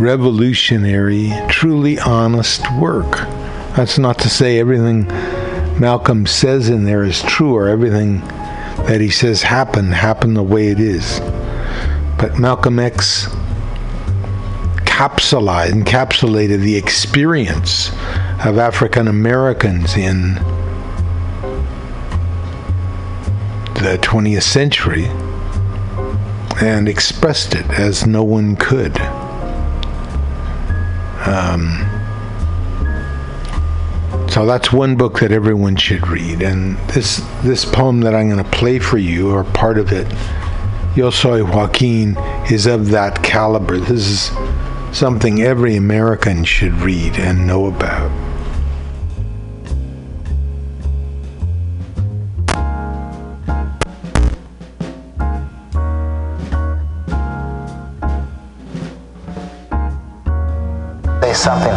[0.00, 3.12] revolutionary, truly honest work.
[3.76, 5.06] That's not to say everything
[5.78, 8.20] Malcolm says in there is true or everything
[8.86, 11.20] that he says happened happened the way it is.
[12.18, 13.26] But Malcolm X
[14.94, 17.90] encapsulated, encapsulated the experience
[18.44, 20.34] of African Americans in
[23.74, 25.06] the 20th century
[26.64, 28.96] and expressed it as no one could.
[31.26, 31.90] Um,
[34.28, 36.42] so that's one book that everyone should read.
[36.42, 40.06] And this this poem that I'm going to play for you, or part of it,
[40.96, 42.16] Yo Soy Joaquin,
[42.50, 43.78] is of that caliber.
[43.78, 44.30] This is
[44.96, 48.10] something every American should read and know about.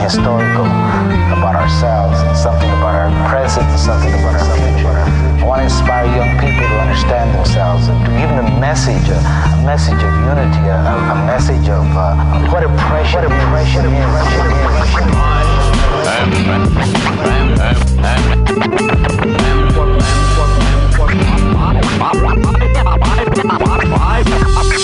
[0.08, 0.64] Historical
[1.36, 4.88] about ourselves and something about our present and something about our future.
[4.88, 9.04] I want to inspire young people to understand themselves and to give them a message,
[9.12, 10.80] a, a message of unity, a,
[11.12, 12.16] a message of uh,
[12.48, 13.84] what oppression, what oppression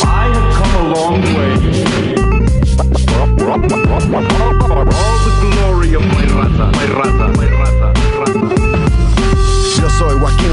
[0.03, 1.63] I have come a long way.
[5.95, 7.82] All the glory of my raza, my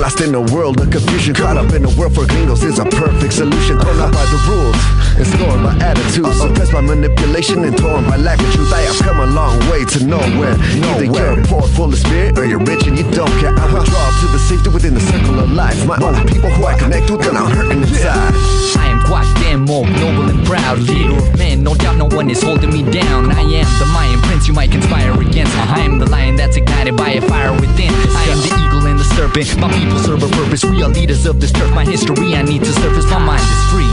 [0.00, 1.34] lost in the world of confusion.
[1.34, 3.78] Caught up in the world for gringos is a perfect solution.
[3.78, 4.80] Torn up by the rules
[5.20, 6.26] and scorned by attitude.
[6.32, 8.72] Suppressed by manipulation and torn by lack of truth.
[8.72, 10.56] I have come a long way to nowhere.
[10.56, 13.52] Either you're poor, full of spirit, or you're rich and you don't care.
[13.52, 15.76] I withdraw to the safety within the circle of life.
[15.86, 18.32] My own people who I connect with, and I'm hurting inside.
[18.80, 20.78] I am quite damn more noble and proud.
[20.78, 23.30] Leader of men, no doubt no one is holding me down.
[23.30, 25.54] I am the Mayan prince you might conspire against.
[25.56, 27.92] I am the lion that's ignited by a fire within.
[27.92, 29.58] I am the eagle and the serpent.
[29.60, 30.64] My people serve a purpose.
[30.64, 31.72] We are leaders of this turf.
[31.74, 33.04] My history I need to surface.
[33.10, 33.90] My mind is free.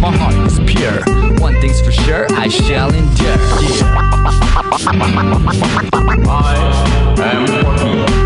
[0.00, 1.02] My heart is pure.
[1.40, 3.36] One thing's for sure, I shall endure.
[7.18, 8.25] I am Joaquin.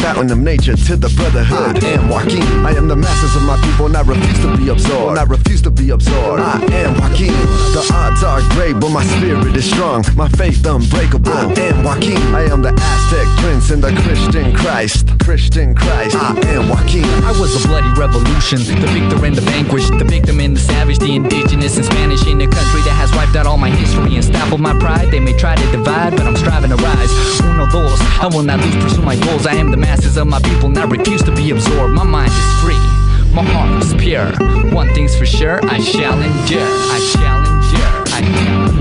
[0.00, 1.84] Fountain of nature to the brotherhood.
[1.84, 2.42] I am Joaquin.
[2.64, 5.10] I am the masters of my people, and I refuse to be absorbed.
[5.10, 6.40] And I refuse to be absorbed.
[6.40, 7.32] I am Joaquin.
[7.76, 10.04] The odds are great, but my spirit is strong.
[10.16, 11.32] My faith unbreakable.
[11.32, 12.22] I am Joaquin.
[12.34, 15.19] I am the Aztec prince and the Christian Christ.
[15.30, 16.16] Christian Christ.
[16.18, 16.34] Ah.
[16.34, 17.04] I am Joaquin.
[17.22, 20.98] I was a bloody revolution, the victor and the vanquished, the victim and the savage,
[20.98, 24.24] the indigenous and Spanish in a country that has wiped out all my history and
[24.24, 25.12] stifled my pride.
[25.12, 27.12] They may try to divide, but I'm striving to rise.
[27.42, 29.46] Uno, dos, I will not lose, pursue my goals.
[29.46, 31.94] I am the masses of my people, and I refuse to be absorbed.
[31.94, 32.82] My mind is free,
[33.30, 34.34] my heart is pure.
[34.74, 36.66] One thing's for sure, I shall endure.
[36.90, 38.02] I shall endure.
[38.18, 38.80] I shall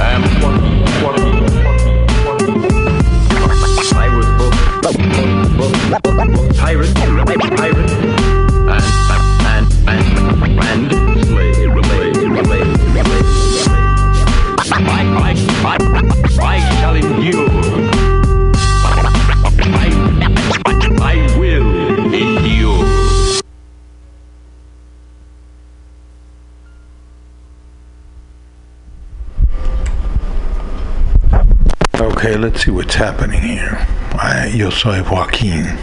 [0.00, 0.71] I am Joaquin,
[4.98, 5.12] and,
[9.88, 11.02] and, and, and.
[14.74, 15.34] I, I,
[15.64, 15.76] I,
[16.40, 17.48] I shall endure.
[19.74, 19.86] I,
[21.00, 22.82] I will endure.
[32.00, 33.91] Okay, let's see what's happening here.
[34.54, 35.78] Yo soy Joaquin.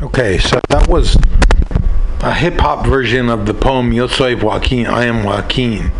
[0.00, 1.16] Okay, so that was
[2.20, 5.90] a hip hop version of the poem Yo soy Joaquin, I am Joaquin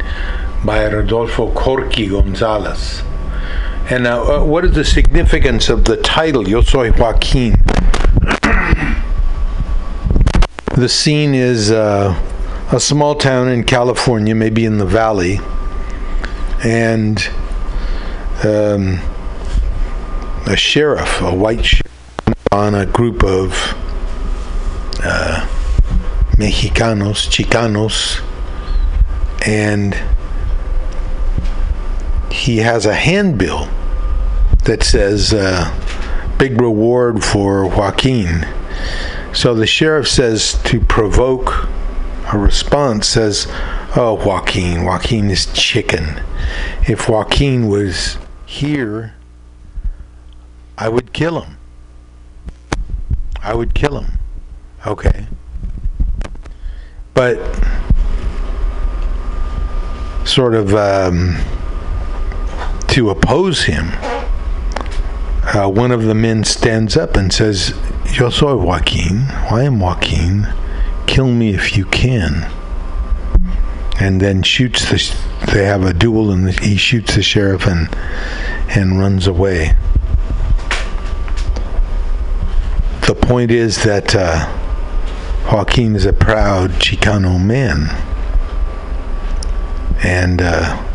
[0.64, 3.02] by Rodolfo Corky Gonzalez.
[3.90, 7.56] And uh, uh, what is the significance of the title Yo soy Joaquin?
[10.76, 12.14] the scene is uh,
[12.70, 15.40] a small town in California, maybe in the valley,
[16.62, 17.18] and
[18.44, 19.00] um,
[20.46, 21.86] a sheriff, a white sheriff,
[22.52, 23.52] on a group of
[25.02, 25.46] uh,
[26.36, 28.22] Mexicanos, Chicanos,
[29.46, 29.94] and
[32.32, 33.68] he has a handbill
[34.64, 38.46] that says uh, big reward for Joaquin.
[39.32, 41.68] So the sheriff says to provoke
[42.32, 43.46] a response says,
[43.96, 46.22] "Oh, Joaquin, Joaquin is chicken.
[46.88, 49.14] If Joaquin was here,
[50.76, 51.56] I would kill him.
[53.42, 54.18] I would kill him."
[54.86, 55.26] Okay.
[57.14, 57.38] But
[60.24, 61.36] sort of um,
[62.88, 63.90] to oppose him,
[65.54, 67.74] uh, one of the men stands up and says,
[68.12, 69.22] Yo soy Joaquin.
[69.50, 70.48] I am Joaquin.
[71.06, 72.50] Kill me if you can.
[74.00, 75.52] And then shoots the.
[75.52, 77.88] They have a duel, and he shoots the sheriff and
[78.70, 79.76] and runs away.
[83.06, 84.48] The point is that uh,
[85.52, 87.90] Joaquin is a proud Chicano man,
[90.02, 90.40] and.
[90.42, 90.86] Uh,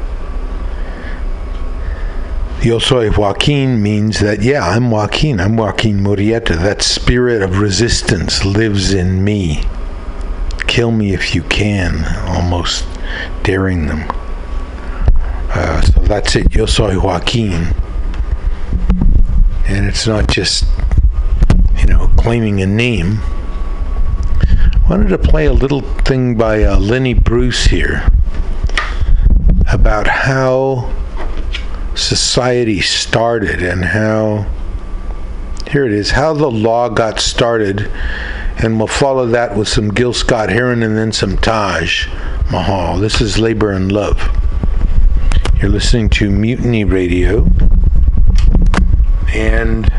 [2.64, 5.40] Yo soy Joaquin means that, yeah, I'm Joaquin.
[5.40, 6.58] I'm Joaquin Murrieta.
[6.58, 9.62] That spirit of resistance lives in me.
[10.66, 12.84] Kill me if you can, almost
[13.44, 14.06] daring them.
[15.50, 16.54] Uh, so that's it.
[16.54, 17.74] Yo soy Joaquin.
[19.68, 20.66] And it's not just,
[21.78, 23.20] you know, claiming a name.
[23.22, 28.08] I wanted to play a little thing by uh, Lenny Bruce here
[29.72, 30.94] about how
[31.96, 34.46] society started and how
[35.72, 37.90] here it is how the law got started
[38.58, 42.08] and we'll follow that with some Gil Scott Heron and then some Taj
[42.52, 44.20] Mahal this is Labor and Love
[45.60, 47.48] you're listening to Mutiny Radio
[49.34, 49.92] and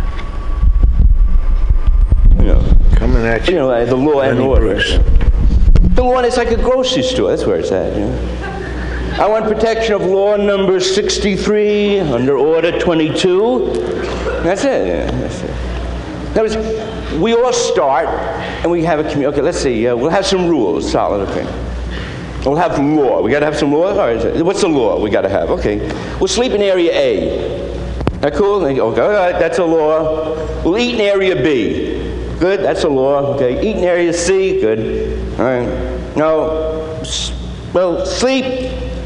[2.38, 4.76] You know, coming at you you know, the law and order.
[4.76, 7.30] The law, it's like a grocery store.
[7.30, 7.94] That's where it's at.
[7.94, 9.22] You know?
[9.24, 13.72] I want protection of law number 63 under order 22.
[14.44, 14.86] That's it.
[14.86, 16.34] Yeah, that's it.
[16.34, 16.56] That was,
[17.18, 19.26] we all start and we have a community.
[19.26, 19.88] Okay, let's see.
[19.88, 20.92] Uh, we'll have some rules.
[20.92, 21.28] Solid.
[21.30, 21.75] Okay.
[22.46, 23.22] We'll have law.
[23.22, 23.88] We got to have some law.
[23.88, 24.44] All right.
[24.44, 25.50] What's the law we got to have?
[25.50, 25.78] Okay.
[26.20, 27.98] We'll sleep in area A.
[28.20, 28.64] That cool?
[28.64, 28.80] Okay.
[28.80, 29.32] All right.
[29.32, 30.62] That's a law.
[30.62, 32.38] We'll eat in area B.
[32.38, 32.60] Good.
[32.60, 33.34] That's a law.
[33.34, 33.68] Okay.
[33.68, 34.60] Eat in area C.
[34.60, 35.40] Good.
[35.40, 36.16] All right.
[36.16, 37.02] Now,
[37.74, 38.44] well, sleep,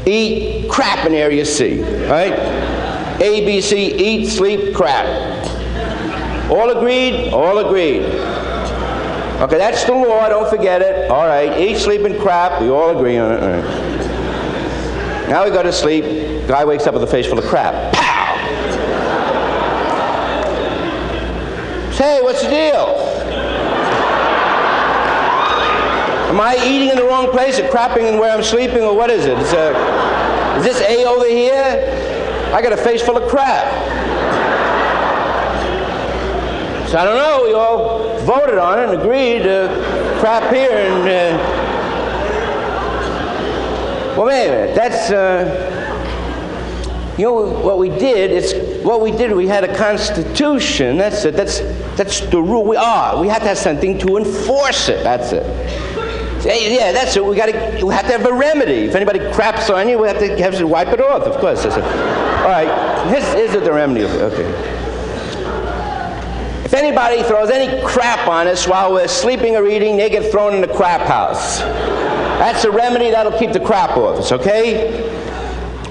[0.05, 1.83] eat, crap in area C.
[1.83, 2.33] All right.
[3.19, 5.07] ABC, eat, sleep, crap.
[6.51, 7.33] All agreed?
[7.33, 8.03] All agreed.
[9.41, 11.09] Okay, that's the law, don't forget it.
[11.09, 12.61] All right, eat, sleep, and crap.
[12.61, 13.37] We all agree on it.
[13.37, 15.27] Right.
[15.27, 16.05] Now we go to sleep.
[16.47, 17.91] Guy wakes up with a face full of crap.
[17.91, 18.35] Pow!
[21.91, 22.85] Say, what's the deal?
[26.29, 29.09] Am I eating in the wrong place or crapping in where I'm sleeping or what
[29.09, 29.39] is it?
[29.39, 32.53] Is, uh, is this A over here?
[32.53, 33.65] I got a face full of crap.
[36.91, 37.43] So I don't know.
[37.47, 39.69] We all voted on it and agreed to
[40.19, 41.07] crap here and.
[41.07, 41.37] Uh,
[44.17, 44.75] well, wait a minute.
[44.75, 45.09] That's.
[45.09, 45.69] Uh,
[47.17, 48.31] you know what we did?
[48.31, 49.31] It's what we did.
[49.31, 50.97] We had a constitution.
[50.97, 51.37] That's it.
[51.37, 51.59] That's
[51.95, 52.65] that's the rule.
[52.65, 53.21] We are.
[53.21, 55.01] We have to have something to enforce it.
[55.01, 55.45] That's it.
[56.43, 57.23] Yeah, that's it.
[57.23, 57.85] We got to.
[57.85, 58.83] We have to have a remedy.
[58.83, 61.23] If anybody craps on you, we have to have to wipe it off.
[61.23, 61.63] Of course.
[61.63, 63.07] All right.
[63.07, 64.03] Here's, here's the remedy.
[64.03, 64.80] Okay.
[66.71, 70.53] If anybody throws any crap on us while we're sleeping or eating, they get thrown
[70.55, 71.59] in the crap house.
[71.59, 74.31] That's a remedy that'll keep the crap off us.
[74.31, 75.03] Okay?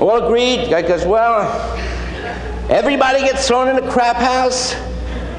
[0.00, 0.70] All agreed?
[0.70, 1.42] Guy goes, well,
[2.70, 4.72] everybody gets thrown in the crap house.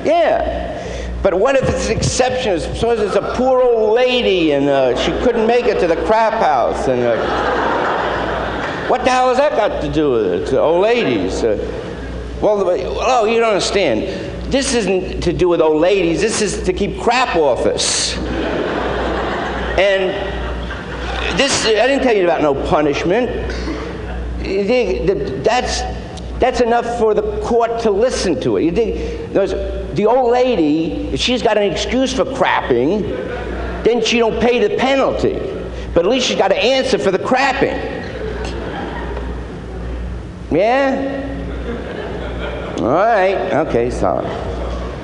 [0.06, 1.18] Yeah.
[1.24, 2.60] But what if it's an exception?
[2.60, 6.34] Suppose it's a poor old lady and uh, she couldn't make it to the crap
[6.34, 6.88] house.
[6.88, 10.56] And uh, what the hell has that got to do with it?
[10.56, 11.44] Old ladies.
[11.44, 11.58] Uh,
[12.44, 14.31] well, oh, you don't understand.
[14.52, 16.20] This isn't to do with old ladies.
[16.20, 18.18] This is to keep crap off us.
[19.78, 20.12] And
[21.39, 23.30] this, I didn't tell you about no punishment.
[25.45, 25.82] That's,
[26.38, 28.64] that's enough for the court to listen to it.
[28.66, 29.32] You think,
[29.95, 33.04] the old lady, if she's got an excuse for crapping,
[33.86, 35.39] then she don't pay the penalty.
[35.93, 37.78] But at least she's got to answer for the crapping.
[40.52, 41.31] Yeah?
[42.82, 43.54] All right.
[43.68, 44.26] Okay, solid.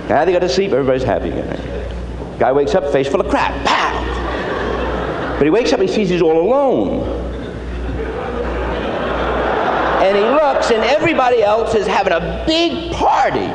[0.10, 2.40] Now they go to sleep, everybody's happy again.
[2.40, 3.54] Guy wakes up, face full of crap.
[3.68, 5.36] Pow!
[5.38, 7.02] But he wakes up, he sees he's all alone.
[10.02, 13.46] And he looks, and everybody else is having a big party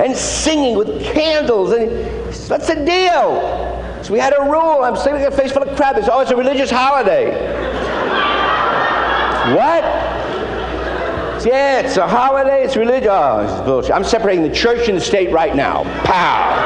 [0.00, 1.72] and singing with candles.
[1.72, 1.90] And
[2.48, 4.04] what's the deal?
[4.04, 4.84] So we had a rule.
[4.84, 5.96] I'm sitting a face full of crap.
[5.96, 7.32] It's always a religious holiday.
[9.56, 10.05] what?
[11.46, 12.64] Yeah, it's a holiday.
[12.64, 13.08] It's religious.
[13.08, 13.92] Oh, bullshit.
[13.92, 15.84] I'm separating the church and the state right now.
[16.02, 16.56] Pow.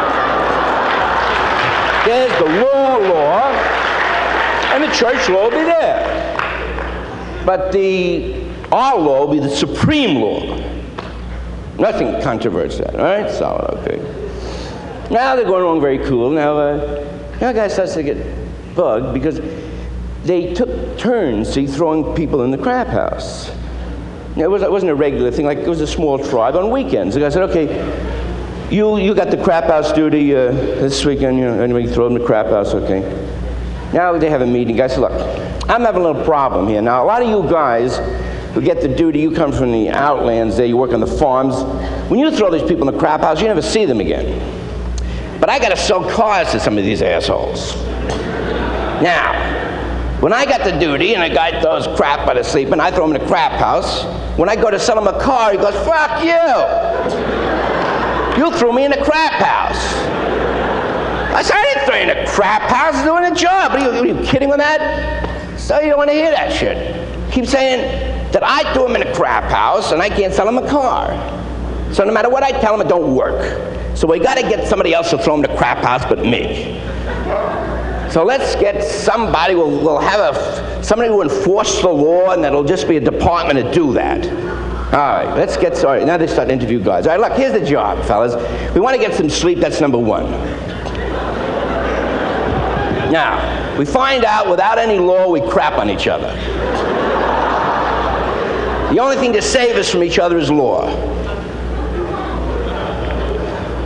[2.06, 3.42] There's the raw law,
[4.72, 6.00] and the church law will be there.
[7.44, 10.40] But the our law will be the supreme law.
[11.78, 13.30] Nothing controverts that, all right?
[13.30, 13.98] Solid, okay.
[15.10, 16.30] Now they're going along very cool.
[16.30, 17.06] Now, uh,
[17.38, 18.16] now guy starts to get
[18.74, 19.42] bugged because
[20.24, 23.50] they took turns see, throwing people in the crap house.
[24.40, 27.14] It, was, it wasn't a regular thing, like it was a small tribe on weekends.
[27.14, 27.66] The guy said, okay,
[28.70, 32.18] you, you got the crap house duty uh, this weekend, you know, anybody throw them
[32.18, 33.00] the crap house, okay.
[33.92, 34.76] Now they have a meeting.
[34.76, 35.12] Guy said, look,
[35.68, 36.80] I'm having a little problem here.
[36.80, 37.98] Now, a lot of you guys
[38.52, 39.20] who get the duty.
[39.20, 41.62] You come from the outlands there, you work on the farms.
[42.10, 44.38] When you throw these people in the crap house, you never see them again.
[45.40, 47.74] But I got to sell cars to some of these assholes.
[49.02, 49.49] Now,
[50.20, 52.90] when I got the duty and a guy throws crap by the sleep and I
[52.90, 54.04] throw him in the crap house,
[54.38, 56.30] when I go to sell him a car, he goes, fuck you!
[58.38, 59.94] You threw me in the crap house.
[61.34, 63.72] I said, I didn't throw you in the crap house, doing a job.
[63.72, 65.58] Are you, are you kidding with that?
[65.58, 67.32] So you don't want to hear that shit.
[67.32, 70.58] Keep saying, that I threw him in a crap house and I can't sell him
[70.58, 71.08] a car.
[71.92, 73.96] So no matter what I tell him, it don't work.
[73.96, 76.20] So we got to get somebody else to throw him in the crap house but
[76.20, 76.80] me.
[78.10, 82.64] So let's get somebody, we'll, we'll have a, somebody who enforce the law and that'll
[82.64, 84.26] just be a department to do that.
[84.92, 86.06] All right, let's get started.
[86.06, 87.06] Now they start to interview guys.
[87.06, 88.34] All right, look, here's the job, fellas.
[88.74, 90.28] We want to get some sleep, that's number one.
[93.12, 96.34] Now, we find out without any law we crap on each other.
[98.92, 100.90] The only thing to save us from each other is law.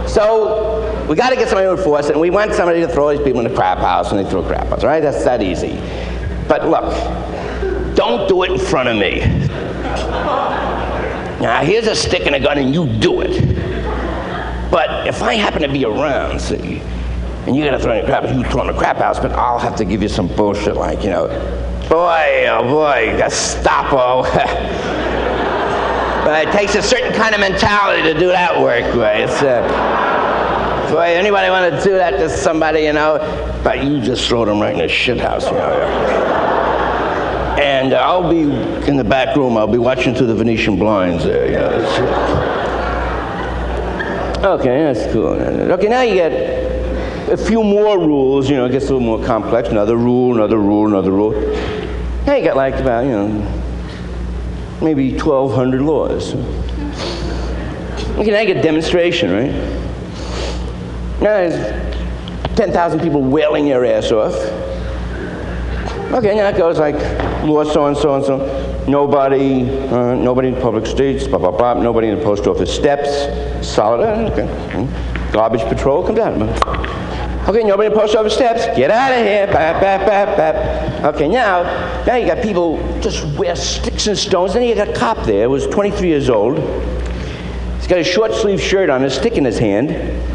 [0.07, 3.11] So we got to get somebody to enforce it, and we want somebody to throw
[3.11, 5.01] these people in the crap house, and they throw crap house, right?
[5.01, 5.79] That's that easy.
[6.49, 6.85] But look,
[7.95, 9.21] don't do it in front of me.
[11.41, 13.55] Now, here's a stick and a gun, and you do it.
[14.71, 16.81] But if I happen to be around, see,
[17.47, 19.21] and you got to throw in the crap house, you throw in the crap house,
[19.21, 21.29] but I'll have to give you some bullshit like, you know,
[21.91, 24.25] boy, oh boy, Gestapo.
[26.25, 29.21] But it takes a certain kind of mentality to do that work, right?
[29.21, 30.14] It's, uh,
[30.95, 33.19] boy, anybody want to do that to somebody, you know?
[33.65, 35.73] But you just throw them right in the shit house, you know?
[37.61, 38.43] And I'll be
[38.89, 39.57] in the back room.
[39.57, 41.47] I'll be watching through the Venetian blinds there.
[41.47, 41.75] You know.
[44.55, 45.35] Okay, that's cool.
[45.73, 46.33] Okay, now you get
[47.31, 48.49] a few more rules.
[48.49, 49.69] You know, it gets a little more complex.
[49.71, 51.33] Another rule, another rule, another rule.
[52.27, 53.29] Now you got like about, you know,
[54.81, 56.35] maybe 1,200 laws.
[58.17, 59.84] Okay, now get demonstration, right?
[61.25, 64.35] Now there's 10,000 people wailing your ass off.
[66.13, 66.97] Okay, now it goes like
[67.45, 68.85] law so and so and so.
[68.87, 71.83] Nobody, uh, nobody in public streets, blah, blah, blah.
[71.83, 73.67] Nobody in the post office steps.
[73.67, 74.47] Solid, uh, okay.
[74.73, 75.33] Hmm.
[75.33, 76.43] Garbage patrol, come down.
[77.49, 78.67] Okay, nobody in the post office steps.
[78.77, 79.47] Get out of here.
[79.47, 81.15] Bap, bap, bap, bap.
[81.15, 81.63] Okay, now,
[82.05, 84.53] now you got people just wear sticks and stones.
[84.53, 86.59] Then you got a cop there, who was 23 years old.
[87.79, 90.34] He's got a short sleeve shirt on, a stick in his hand.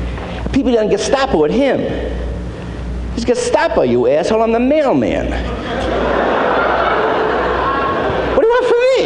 [0.54, 1.80] People done Gestapo at him.
[3.16, 4.42] He's Gestapo, you asshole.
[4.42, 5.32] I'm the mailman.
[8.36, 9.04] what do you want from me?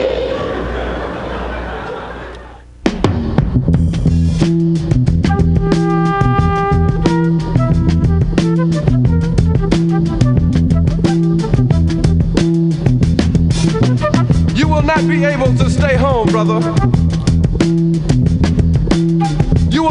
[14.56, 17.13] You will not be able to stay home, brother.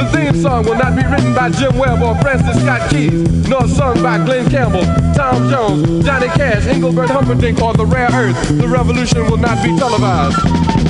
[0.00, 3.68] The theme song will not be written by Jim Webb or Francis Scott Keys, nor
[3.68, 4.80] sung by Glen Campbell,
[5.12, 8.48] Tom Jones, Johnny Cash, Engelbert Humperdinck, or The Rare Earth.
[8.48, 10.89] The revolution will not be televised.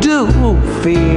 [0.02, 0.26] do
[0.82, 1.15] feel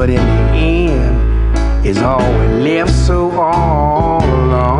[0.00, 4.79] But in the end, it's all we left, so all alone.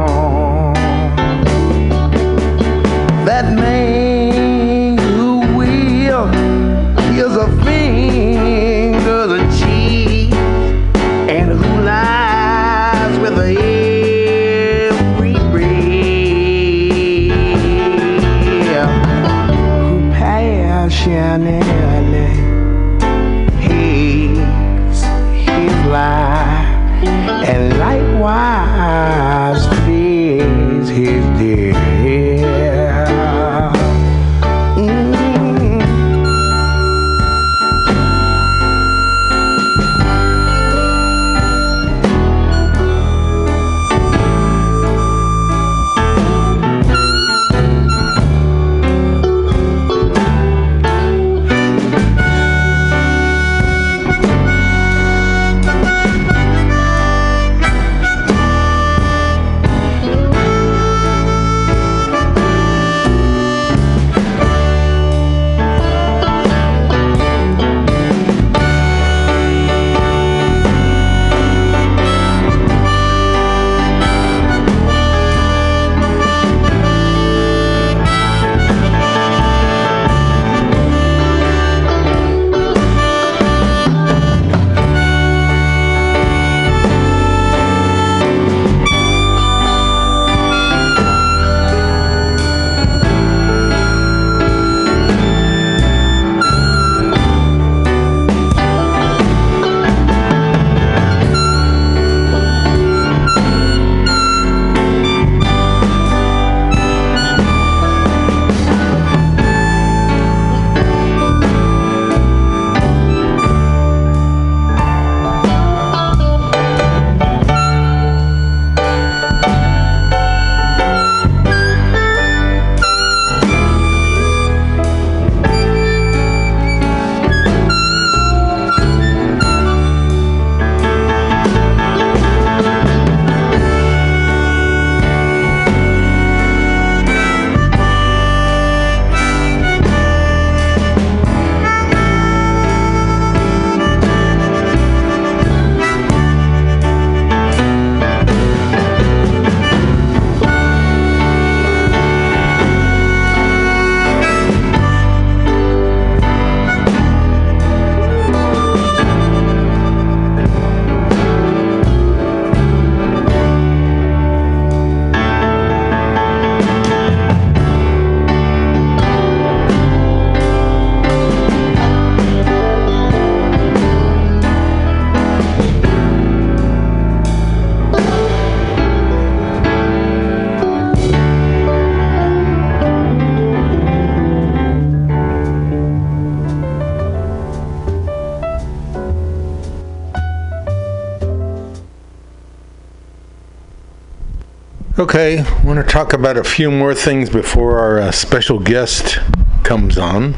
[195.11, 199.19] Okay, I want to talk about a few more things before our uh, special guest
[199.65, 200.35] comes on.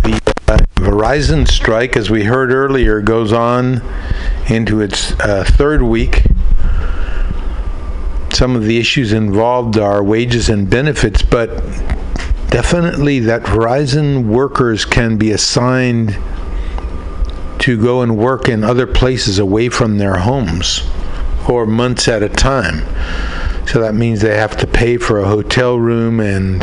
[0.00, 0.18] The
[0.48, 3.82] uh, Verizon strike, as we heard earlier, goes on
[4.48, 6.22] into its uh, third week.
[8.32, 11.48] Some of the issues involved are wages and benefits, but
[12.48, 16.16] definitely that Verizon workers can be assigned
[17.58, 20.82] to go and work in other places away from their homes
[21.48, 22.84] or months at a time.
[23.66, 26.62] So that means they have to pay for a hotel room and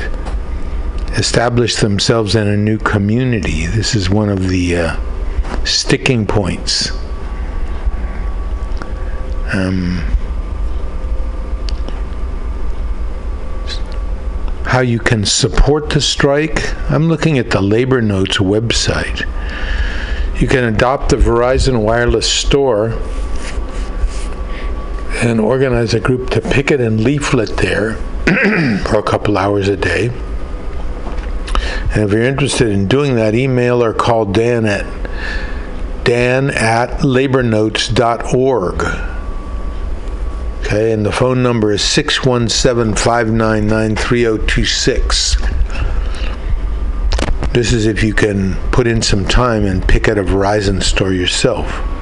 [1.18, 3.66] establish themselves in a new community.
[3.68, 6.92] This is one of the uh, sticking points.
[9.54, 10.04] Um,
[14.66, 16.76] how you can support the strike.
[16.92, 19.22] I'm looking at the Labor Notes website.
[20.42, 23.00] You can adopt the Verizon Wireless Store
[25.24, 27.94] and organize a group to picket and leaflet there
[28.86, 30.10] for a couple hours a day.
[31.96, 34.86] And if you're interested in doing that, email or call Dan at
[36.04, 38.82] dan at labornotes.org.
[40.60, 45.38] Okay, and the phone number is 617 599 3026.
[47.54, 51.14] This is if you can put in some time and pick at a Verizon store
[51.14, 51.95] yourself.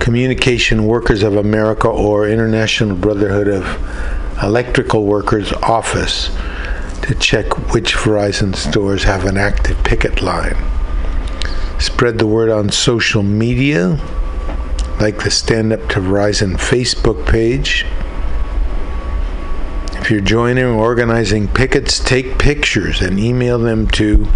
[0.00, 6.30] Communication Workers of America or International Brotherhood of Electrical Workers office
[7.02, 10.56] to check which Verizon stores have an active picket line.
[11.78, 14.00] Spread the word on social media,
[15.00, 17.86] like the Stand Up to Verizon Facebook page.
[20.02, 24.26] If you're joining or organizing pickets, take pictures and email them to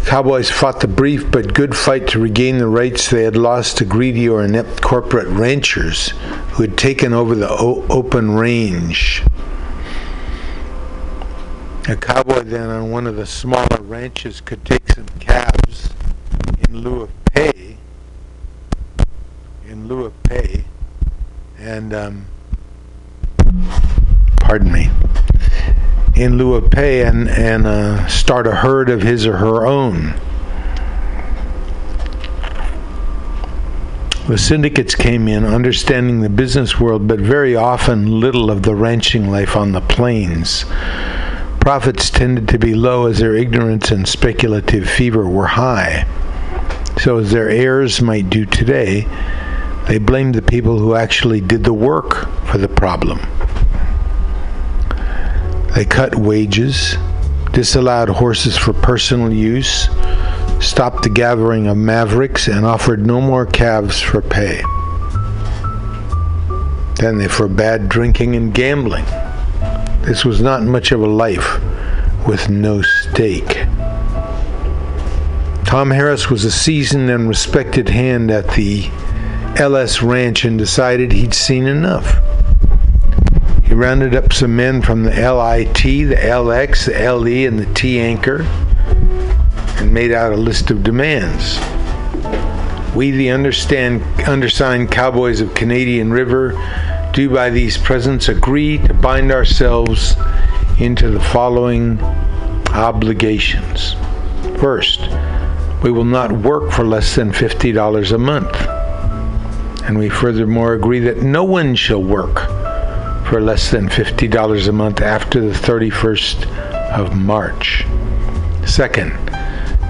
[0.06, 3.86] Cowboys fought the brief but good fight to regain the rights they had lost to
[3.86, 6.12] greedy or inept corporate ranchers
[6.54, 9.24] who had taken over the o- open range.
[11.86, 15.90] A cowboy then on one of the smaller ranches could take some calves
[16.66, 17.76] in lieu of pay,
[19.68, 20.64] in lieu of pay,
[21.60, 22.26] and um,
[24.38, 24.90] pardon me,
[26.16, 30.14] in lieu of pay and and uh, start a herd of his or her own.
[34.30, 39.30] The syndicates came in understanding the business world, but very often little of the ranching
[39.30, 40.64] life on the plains.
[41.64, 46.06] Profits tended to be low as their ignorance and speculative fever were high.
[47.00, 49.08] So, as their heirs might do today,
[49.88, 53.20] they blamed the people who actually did the work for the problem.
[55.74, 56.98] They cut wages,
[57.54, 59.88] disallowed horses for personal use,
[60.60, 64.62] stopped the gathering of mavericks, and offered no more calves for pay.
[66.98, 69.06] Then they forbade drinking and gambling.
[70.04, 71.62] This was not much of a life
[72.28, 73.66] with no stake.
[75.66, 78.90] Tom Harris was a seasoned and respected hand at the
[79.56, 82.22] LS Ranch and decided he'd seen enough.
[83.64, 88.00] He rounded up some men from the LIT, the LX, the LE, and the T
[88.02, 88.42] anchor
[89.78, 91.60] and made out a list of demands.
[92.94, 96.54] We, the understand, undersigned cowboys of Canadian River,
[97.14, 100.16] do by these presents agree to bind ourselves
[100.80, 102.02] into the following
[102.72, 103.94] obligations.
[104.60, 105.00] First,
[105.84, 108.56] we will not work for less than $50 a month.
[109.86, 112.48] And we furthermore agree that no one shall work
[113.28, 116.48] for less than $50 a month after the 31st
[116.94, 117.86] of March.
[118.66, 119.14] Second,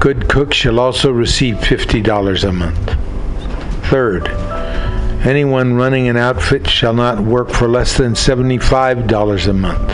[0.02, 2.98] good cooks shall also receive $50 a month.
[3.90, 4.28] Third,
[5.24, 9.90] anyone running an outfit shall not work for less than $75 a month.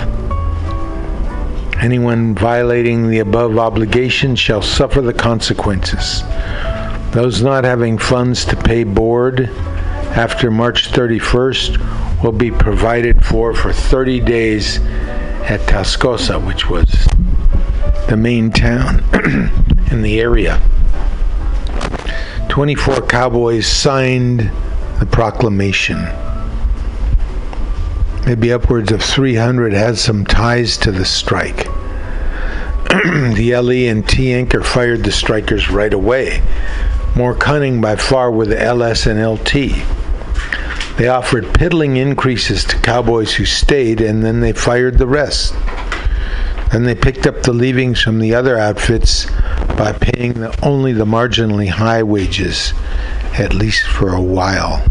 [1.82, 6.24] Anyone violating the above obligation shall suffer the consequences.
[7.12, 9.50] Those not having funds to pay board
[10.16, 14.80] after March 31st will be provided for for 30 days
[15.48, 16.90] at Tascosa, which was
[18.10, 19.04] the main town
[19.92, 20.60] in the area.
[22.50, 24.52] 24 cowboys signed
[25.00, 25.98] the proclamation.
[28.26, 31.66] Maybe upwards of 300 had some ties to the strike.
[33.36, 36.42] the LE and T anchor fired the strikers right away.
[37.16, 39.84] More cunning by far were the LS and LT.
[40.98, 45.54] They offered piddling increases to cowboys who stayed, and then they fired the rest.
[46.72, 49.26] Then they picked up the leavings from the other outfits
[49.78, 52.74] by paying the, only the marginally high wages,
[53.40, 54.86] at least for a while.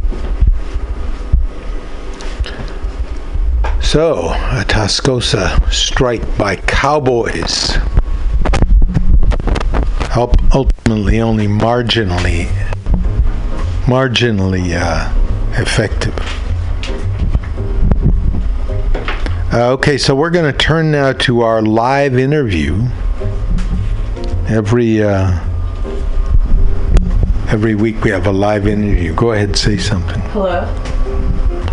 [3.82, 7.76] So, a Tascosa strike by cowboys.
[10.10, 12.46] Help ultimately only marginally,
[13.84, 15.12] marginally uh,
[15.60, 16.14] effective.
[19.52, 22.86] Uh, okay, so we're going to turn now to our live interview.
[24.48, 25.47] Every uh,
[27.48, 29.14] every week we have a live interview.
[29.14, 30.20] Go ahead, say something.
[30.32, 30.66] Hello.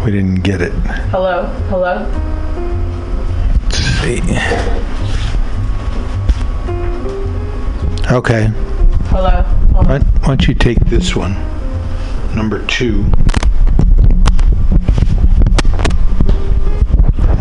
[0.06, 0.72] We didn't get it.
[1.11, 1.43] Hello.
[1.69, 2.06] Hello.
[3.64, 4.22] Let's see.
[8.14, 8.47] Okay.
[9.10, 9.43] Hello.
[9.73, 11.34] Why, why don't you take this one,
[12.34, 13.06] number two?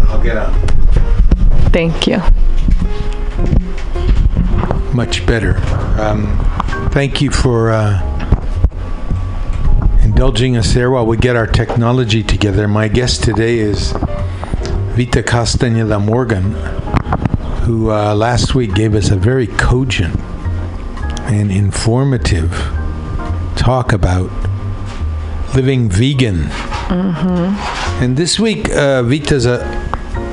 [0.09, 0.53] I'll get up.
[1.73, 2.21] Thank you.
[4.93, 5.59] Much better.
[6.01, 6.37] Um,
[6.93, 8.14] thank you for uh,
[10.25, 12.67] indulging us there while we get our technology together.
[12.67, 13.93] My guest today is
[14.97, 16.53] Vita Castañeda Morgan,
[17.67, 20.19] who uh, last week gave us a very cogent
[21.29, 22.53] and informative
[23.55, 24.31] talk about
[25.55, 26.45] living vegan.
[26.89, 28.03] Mm-hmm.
[28.03, 29.59] And this week, uh, Vita's a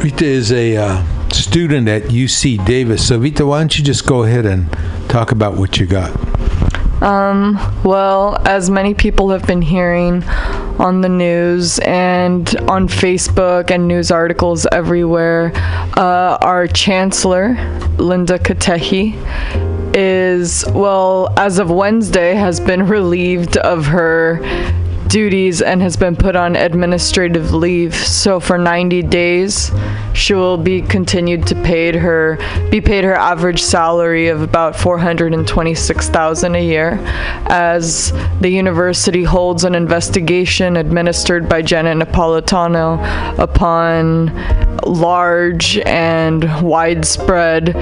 [0.01, 3.05] Vita is a uh, student at UC Davis.
[3.05, 4.71] So Vita, why don't you just go ahead and
[5.09, 6.30] talk about what you got?
[7.01, 10.23] Um, well, as many people have been hearing
[10.79, 15.51] on the news and on Facebook and news articles everywhere,
[15.97, 17.55] uh, our chancellor,
[17.97, 19.15] Linda Katehi,
[19.95, 24.39] is, well, as of Wednesday, has been relieved of her
[25.11, 27.93] duties and has been put on administrative leave.
[27.93, 29.69] So for 90 days,
[30.13, 32.37] she will be continued to paid her
[32.69, 36.97] be paid her average salary of about 426,000 a year
[37.47, 44.27] as the university holds an investigation administered by Janet Napolitano upon
[44.85, 47.75] large and widespread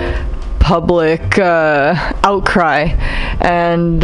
[0.60, 2.86] public uh, outcry
[3.42, 4.04] and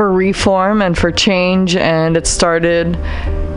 [0.00, 2.96] for reform and for change and it started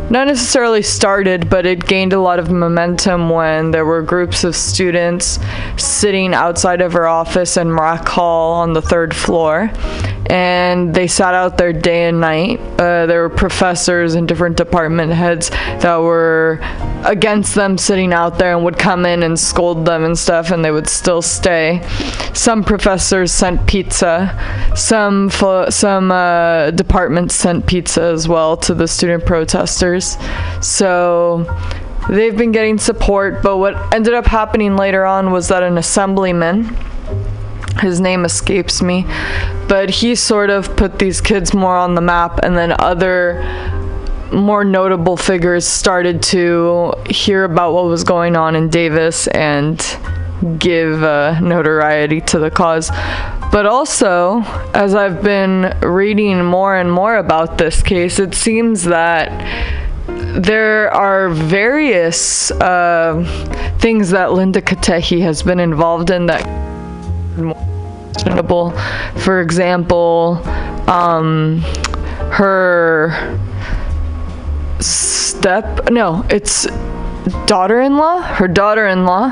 [0.10, 4.53] not necessarily started, but it gained a lot of momentum when there were groups of
[4.53, 5.40] students
[5.78, 9.72] sitting outside of her office in Mrak Hall on the third floor.
[10.28, 12.60] And they sat out there day and night.
[12.80, 16.60] Uh, there were professors and different department heads that were
[17.06, 20.64] against them sitting out there and would come in and scold them and stuff, and
[20.64, 21.82] they would still stay.
[22.34, 24.72] Some professors sent pizza.
[24.76, 30.18] Some some uh, departments sent pizza as well to the student protesters.
[30.62, 31.45] So
[32.10, 36.76] they've been getting support, but what ended up happening later on was that an assemblyman
[37.80, 39.06] his name escapes me,
[39.68, 43.44] but he sort of put these kids more on the map, and then other
[44.32, 49.98] more notable figures started to hear about what was going on in Davis and
[50.58, 52.90] give uh, notoriety to the cause.
[53.52, 54.41] But also,
[54.74, 59.30] as I've been reading more and more about this case, it seems that
[60.08, 63.24] there are various uh,
[63.80, 66.73] things that Linda Katehi has been involved in that
[67.35, 68.72] questionable.
[69.18, 70.41] For example,
[70.88, 71.60] um,
[72.31, 73.39] her
[74.80, 76.68] step no, it's
[77.45, 78.22] daughter-in-law.
[78.22, 79.26] Her daughter-in-law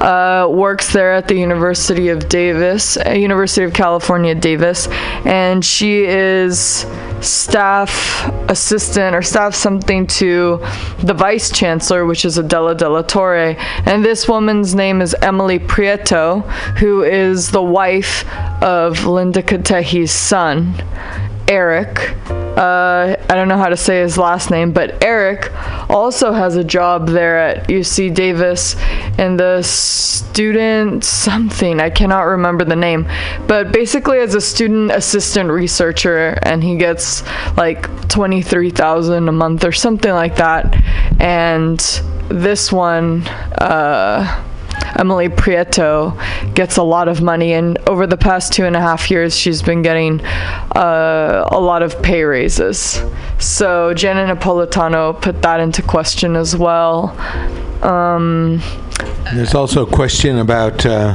[0.00, 4.88] uh, works there at the University of Davis, uh, University of California, Davis,
[5.24, 6.86] and she is
[7.20, 10.58] staff assistant or staff something to
[11.00, 13.56] the vice chancellor, which is Adela de la Torre.
[13.86, 16.48] And this woman's name is Emily Prieto,
[16.78, 18.24] who is the wife
[18.62, 20.74] of Linda Katehi's son.
[21.48, 22.14] Eric.
[22.58, 25.52] Uh, I don't know how to say his last name, but Eric
[25.88, 28.74] also has a job there at UC Davis
[29.16, 31.80] in the student something.
[31.80, 33.08] I cannot remember the name,
[33.46, 37.22] but basically as a student assistant researcher, and he gets
[37.56, 40.76] like twenty three thousand a month or something like that.
[41.20, 41.78] And
[42.28, 43.26] this one.
[43.52, 44.44] Uh,
[44.98, 46.14] Emily Prieto
[46.54, 49.62] gets a lot of money, and over the past two and a half years, she's
[49.62, 53.02] been getting uh, a lot of pay raises.
[53.38, 57.10] So Janet Napolitano put that into question as well.
[57.82, 58.60] Um,
[59.32, 61.14] There's also a question about uh,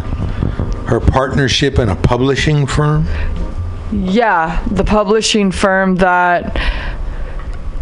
[0.88, 3.06] her partnership in a publishing firm.
[3.91, 6.56] yeah, the publishing firm that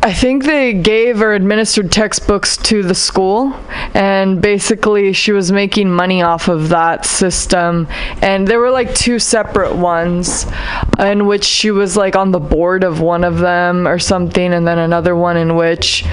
[0.03, 3.53] I think they gave or administered textbooks to the school,
[3.93, 7.87] and basically she was making money off of that system.
[8.19, 10.47] And there were like two separate ones,
[10.97, 14.67] in which she was like on the board of one of them or something, and
[14.67, 16.03] then another one in which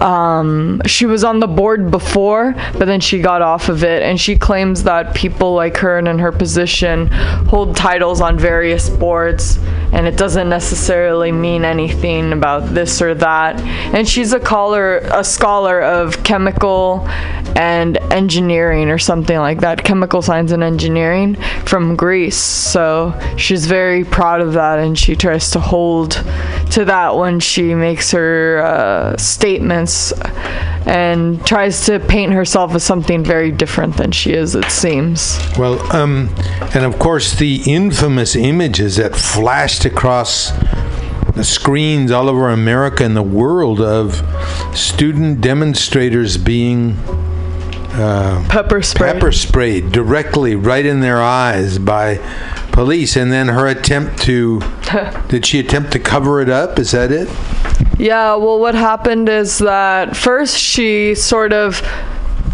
[0.00, 4.02] um, she was on the board before, but then she got off of it.
[4.02, 7.08] And she claims that people like her and in her position
[7.48, 9.58] hold titles on various boards,
[9.92, 13.25] and it doesn't necessarily mean anything about this or that.
[13.26, 17.06] And she's a scholar, a scholar of chemical
[17.56, 22.36] and engineering or something like that, chemical science and engineering from Greece.
[22.36, 26.12] So she's very proud of that, and she tries to hold
[26.72, 30.12] to that when she makes her uh, statements
[30.86, 35.38] and tries to paint herself as something very different than she is, it seems.
[35.58, 36.28] Well, um,
[36.74, 40.52] and of course, the infamous images that flashed across
[41.36, 44.22] the screens all over America and the world of
[44.74, 46.92] student demonstrators being
[47.92, 49.14] uh, pepper sprayed.
[49.14, 52.16] pepper sprayed directly right in their eyes by
[52.72, 54.60] police, and then her attempt to
[55.28, 56.78] did she attempt to cover it up?
[56.78, 57.28] Is that it?
[57.98, 61.80] Yeah, well, what happened is that first she sort of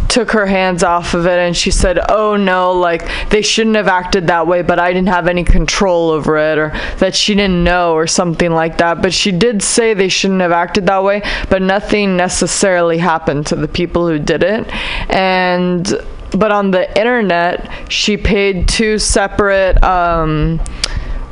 [0.09, 3.89] took her hands off of it and she said, Oh no, like they shouldn't have
[3.89, 7.65] acted that way, but I didn't have any control over it, or that she didn't
[7.65, 9.03] know, or something like that.
[9.03, 13.57] But she did say they shouldn't have acted that way, but nothing necessarily happened to
[13.57, 14.69] the people who did it.
[15.11, 15.87] And
[16.31, 19.83] but on the internet, she paid two separate.
[19.83, 20.61] Um,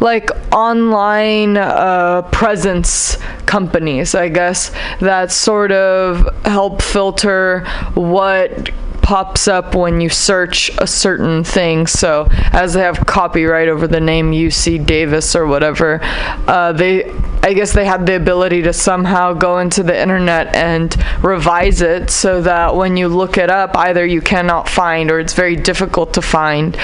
[0.00, 3.16] like online uh, presence
[3.46, 7.64] companies, I guess, that sort of help filter
[7.94, 8.70] what
[9.10, 11.84] pops up when you search a certain thing.
[11.88, 15.98] So, as they have copyright over the name UC Davis or whatever,
[16.46, 17.10] uh, they,
[17.42, 22.08] I guess, they had the ability to somehow go into the internet and revise it
[22.08, 26.14] so that when you look it up, either you cannot find or it's very difficult
[26.14, 26.76] to find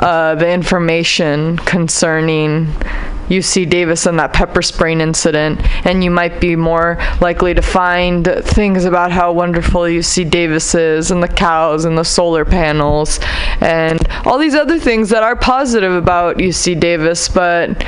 [0.00, 2.74] uh, the information concerning
[3.28, 8.26] UC Davis and that pepper spraying incident, and you might be more likely to find
[8.42, 13.20] things about how wonderful UC Davis is, and the cows, and the solar panels,
[13.60, 17.84] and all these other things that are positive about UC Davis, but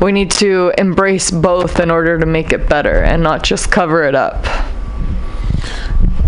[0.00, 4.04] we need to embrace both in order to make it better and not just cover
[4.04, 4.44] it up.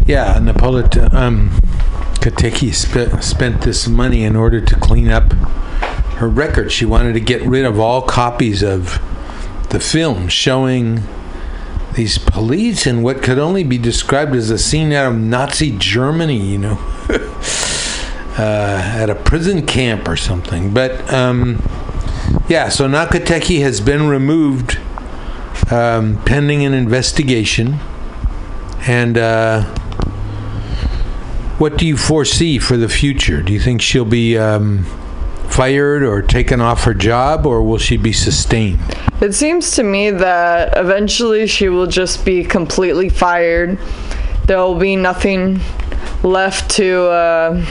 [0.06, 1.50] Yeah, Napolitan um,
[2.20, 5.32] Katehi spe- spent this money in order to clean up
[6.18, 6.70] her record.
[6.70, 9.00] She wanted to get rid of all copies of
[9.70, 11.02] the film showing
[11.94, 16.36] these police in what could only be described as a scene out of Nazi Germany,
[16.36, 16.78] you know,
[18.38, 20.72] uh, at a prison camp or something.
[20.72, 21.62] But um,
[22.48, 24.78] yeah, so Nakateki has been removed
[25.70, 27.78] um, pending an investigation.
[28.86, 29.74] And uh,
[31.60, 33.42] what do you foresee for the future?
[33.42, 34.84] Do you think she'll be um,
[35.50, 38.80] fired or taken off her job, or will she be sustained?
[39.20, 43.78] It seems to me that eventually she will just be completely fired.
[44.46, 45.60] There will be nothing
[46.22, 47.66] left to, uh,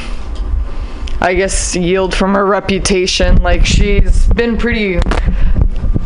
[1.20, 3.41] I guess, yield from her reputation.
[3.41, 4.99] Like, she's been pretty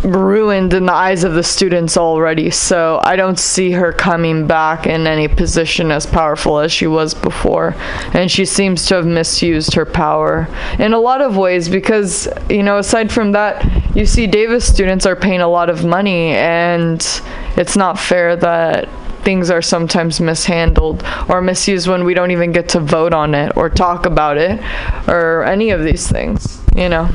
[0.03, 4.85] ruined in the eyes of the students already, so I don't see her coming back
[4.85, 7.75] in any position as powerful as she was before.
[8.13, 10.47] And she seems to have misused her power
[10.79, 15.05] in a lot of ways because, you know, aside from that, you see Davis students
[15.05, 17.21] are paying a lot of money, and
[17.55, 18.89] it's not fair that
[19.23, 23.55] things are sometimes mishandled or misused when we don't even get to vote on it
[23.55, 24.59] or talk about it
[25.07, 27.09] or any of these things, you know.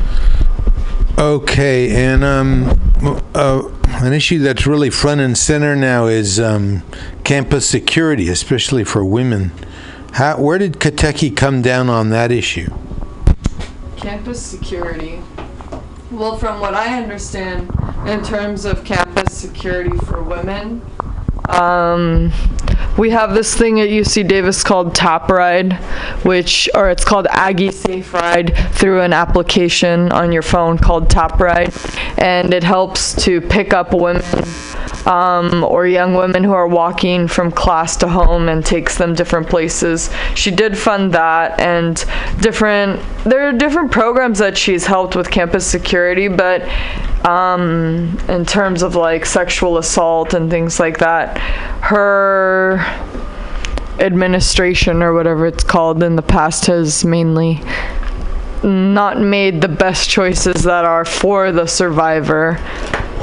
[1.19, 2.93] Okay, and um,
[3.35, 6.85] uh, an issue that's really front and center now is um,
[7.25, 9.51] campus security, especially for women.
[10.13, 12.73] How, where did Katehi come down on that issue?
[13.97, 15.21] Campus security.
[16.13, 17.69] Well, from what I understand,
[18.07, 20.83] in terms of campus security for women.
[21.49, 22.33] Um,
[22.99, 25.75] we have this thing at UC Davis called Tap Ride,
[26.25, 31.39] which, or it's called Aggie Safe Ride through an application on your phone called Tap
[31.39, 31.73] Ride,
[32.19, 34.23] and it helps to pick up women
[35.07, 39.49] um, or young women who are walking from class to home and takes them different
[39.49, 40.11] places.
[40.35, 42.05] She did fund that and
[42.41, 43.01] different.
[43.25, 46.63] There are different programs that she's helped with campus security, but
[47.25, 51.39] um, in terms of like sexual assault and things like that,
[51.83, 52.79] her
[53.99, 57.61] administration or whatever it's called in the past has mainly
[58.63, 62.59] not made the best choices that are for the survivor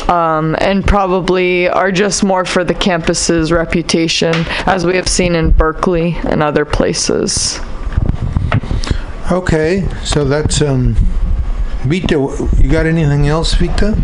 [0.09, 4.33] um, and probably are just more for the campus's reputation,
[4.65, 7.59] as we have seen in Berkeley and other places.
[9.31, 10.95] Okay, so that's um,
[11.85, 12.15] Vita.
[12.61, 13.95] You got anything else, Vita?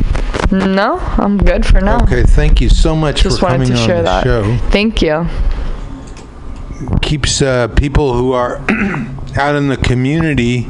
[0.52, 2.04] No, I'm good for now.
[2.04, 4.24] Okay, thank you so much Just for coming to on share the that.
[4.24, 4.58] show.
[4.70, 5.28] Thank you.
[7.02, 8.58] Keeps uh, people who are
[9.36, 10.68] out in the community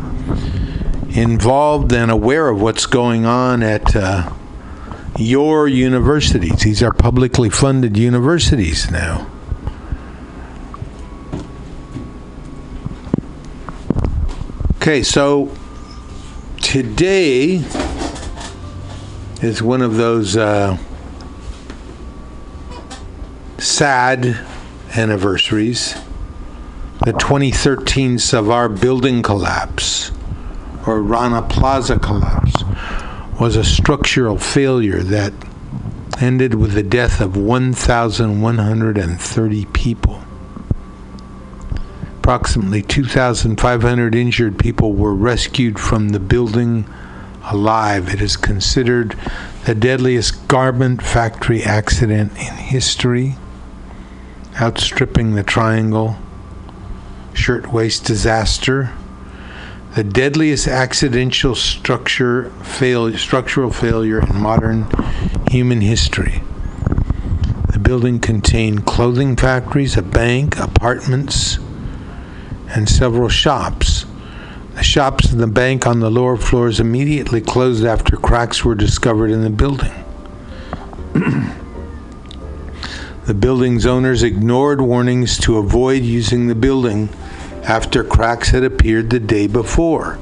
[1.15, 4.31] involved and aware of what's going on at uh,
[5.17, 6.61] your universities.
[6.63, 9.27] These are publicly funded universities now.
[14.75, 15.53] Okay, so
[16.61, 17.63] today
[19.41, 20.77] is one of those uh,
[23.57, 24.39] sad
[24.95, 25.95] anniversaries.
[27.05, 30.11] The 2013 Savar building collapse
[30.85, 32.63] or Rana Plaza collapse
[33.39, 35.33] was a structural failure that
[36.19, 40.21] ended with the death of 1,130 people.
[42.21, 46.85] Approximately 2,500 injured people were rescued from the building
[47.45, 48.13] alive.
[48.13, 49.17] It is considered
[49.65, 53.37] the deadliest garment factory accident in history,
[54.61, 56.17] outstripping the Triangle
[57.33, 58.91] Shirtwaist disaster
[59.95, 64.87] the deadliest accidental structure fail, structural failure in modern
[65.49, 66.41] human history.
[67.73, 71.59] The building contained clothing factories, a bank, apartments,
[72.73, 74.05] and several shops.
[74.75, 79.31] The shops and the bank on the lower floors immediately closed after cracks were discovered
[79.31, 79.91] in the building.
[83.25, 87.09] the building's owners ignored warnings to avoid using the building
[87.63, 90.17] after cracks had appeared the day before.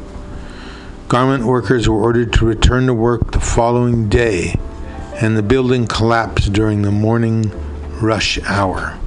[1.07, 4.59] Garment workers were ordered to return to work the following day,
[5.21, 7.51] and the building collapsed during the morning
[8.01, 8.99] rush hour.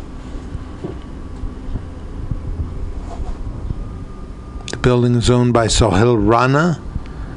[4.82, 6.82] The building is owned by Sohail Rana,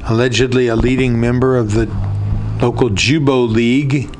[0.08, 1.86] allegedly a leading member of the
[2.60, 4.12] local Jubo League.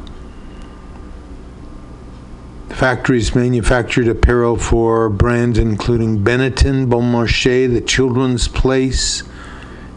[2.68, 9.24] The factories manufactured apparel for brands including Benetton, Bon Marché, The Children's Place,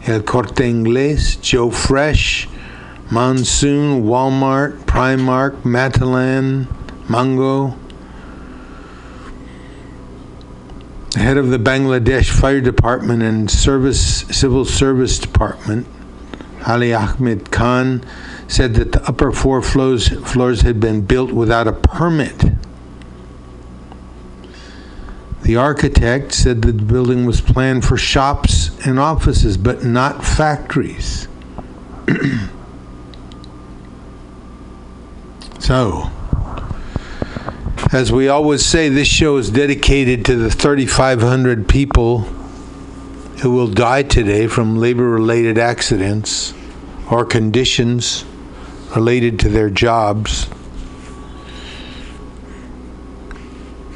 [0.06, 2.48] El Corte Inglés, Joe Fresh,
[3.12, 6.66] Monsoon, Walmart, Primark, Matalan,
[7.08, 7.76] Mango.
[11.16, 15.88] Head of the Bangladesh Fire Department and Service Civil Service Department,
[16.68, 18.04] Ali Ahmed Khan,
[18.46, 22.44] said that the upper four floors, floors had been built without a permit.
[25.42, 31.26] The architect said that the building was planned for shops and offices, but not factories.
[35.58, 36.08] so,
[37.92, 42.20] as we always say, this show is dedicated to the 3,500 people
[43.40, 46.54] who will die today from labor related accidents
[47.10, 48.24] or conditions
[48.94, 50.48] related to their jobs.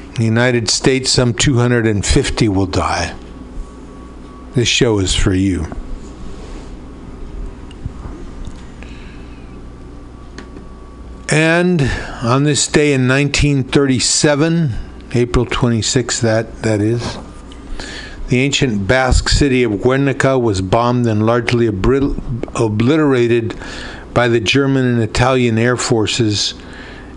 [0.08, 3.14] In the United States, some 250 will die.
[4.54, 5.66] This show is for you.
[11.30, 11.80] And
[12.22, 14.74] on this day in 1937,
[15.14, 17.18] April 26th, that, that is,
[18.28, 23.58] the ancient Basque city of Guernica was bombed and largely obliterated
[24.12, 26.54] by the German and Italian air forces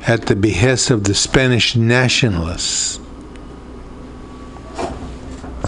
[0.08, 3.00] at the behest of the Spanish nationalists.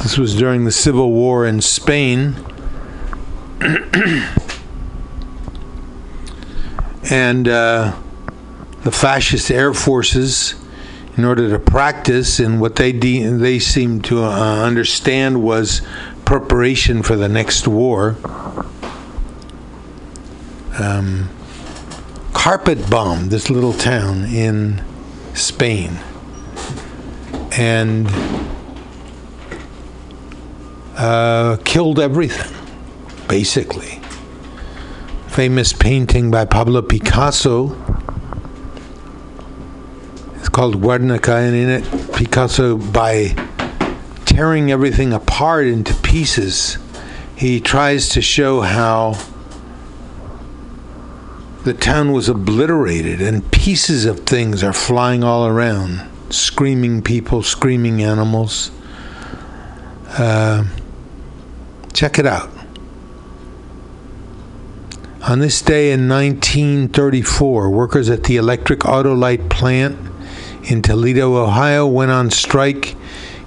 [0.01, 2.35] This was during the Civil War in Spain.
[7.11, 7.95] and uh,
[8.83, 10.55] the fascist air forces,
[11.17, 15.81] in order to practice in what they de- they seemed to uh, understand was
[16.23, 18.15] preparation for the next war,
[20.79, 21.29] um,
[22.33, 24.83] carpet bombed this little town in
[25.33, 25.97] Spain.
[27.51, 28.07] And
[30.95, 32.55] uh, killed everything,
[33.27, 33.99] basically.
[35.27, 37.69] Famous painting by Pablo Picasso.
[40.59, 43.33] Called Guernica, and in it, Picasso, by
[44.25, 46.77] tearing everything apart into pieces,
[47.37, 49.17] he tries to show how
[51.63, 58.03] the town was obliterated and pieces of things are flying all around screaming people, screaming
[58.03, 58.69] animals.
[60.09, 60.65] Uh,
[61.93, 62.51] check it out.
[65.21, 70.08] On this day in 1934, workers at the Electric Autolite plant
[70.63, 72.95] in Toledo, Ohio, went on strike,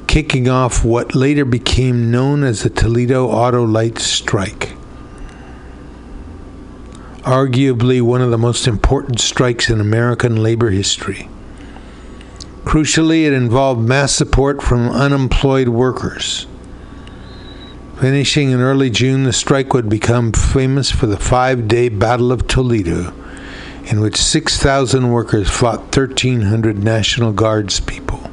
[0.07, 4.75] kicking off what later became known as the Toledo Autolite Strike.
[7.23, 11.29] Arguably one of the most important strikes in American labor history.
[12.65, 16.47] Crucially, it involved mass support from unemployed workers.
[18.01, 22.49] Finishing in early June, the strike would become famous for the five day Battle of
[22.49, 23.13] Toledo,
[23.85, 28.31] in which 6,000 workers fought 1,300 National Guards people,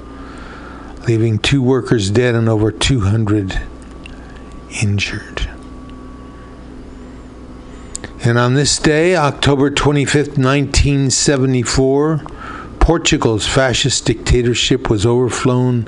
[1.08, 3.62] leaving two workers dead and over 200
[4.82, 5.50] injured.
[8.24, 12.22] And on this day, October 25th, 1974,
[12.80, 15.88] Portugal's fascist dictatorship was overthrown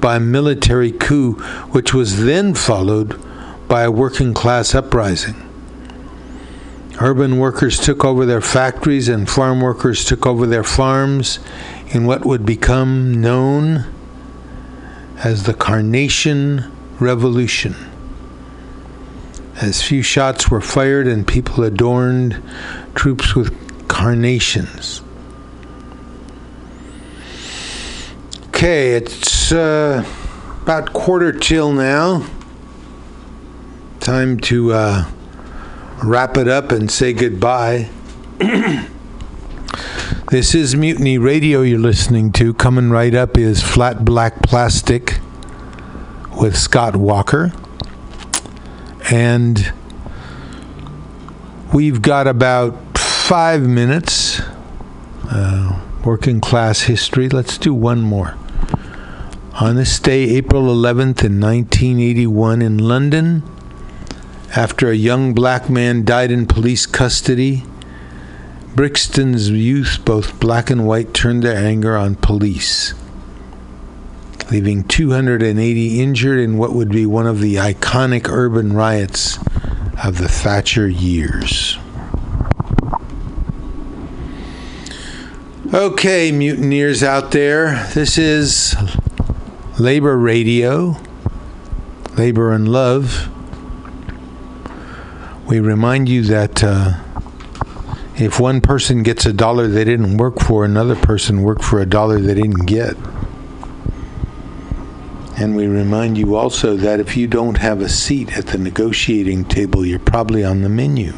[0.00, 1.34] by a military coup,
[1.72, 3.20] which was then followed
[3.68, 5.45] by a working class uprising.
[7.00, 11.38] Urban workers took over their factories and farm workers took over their farms
[11.88, 13.84] in what would become known
[15.18, 17.74] as the Carnation Revolution.
[19.60, 22.42] As few shots were fired and people adorned
[22.94, 25.02] troops with carnations.
[28.48, 30.02] Okay, it's uh,
[30.62, 32.26] about quarter till now.
[34.00, 35.10] Time to uh,
[36.02, 37.88] wrap it up and say goodbye.
[40.30, 42.54] this is Mutiny Radio you're listening to.
[42.54, 45.18] Coming right up is Flat Black Plastic
[46.40, 47.52] with Scott Walker.
[49.10, 49.72] And
[51.72, 54.40] we've got about five minutes.
[55.28, 57.28] Uh, working class history.
[57.28, 58.36] Let's do one more.
[59.60, 63.42] On this day, April 11th, in 1981, in London,
[64.56, 67.62] after a young black man died in police custody,
[68.74, 72.94] Brixton's youth, both black and white, turned their anger on police,
[74.50, 79.38] leaving 280 injured in what would be one of the iconic urban riots
[80.02, 81.76] of the Thatcher years.
[85.74, 88.74] Okay, mutineers out there, this is
[89.78, 90.96] Labor Radio,
[92.16, 93.30] Labor and Love.
[95.48, 97.00] We remind you that uh,
[98.16, 101.86] if one person gets a dollar they didn't work for, another person worked for a
[101.86, 102.96] dollar they didn't get.
[105.38, 109.44] And we remind you also that if you don't have a seat at the negotiating
[109.44, 111.12] table, you're probably on the menu.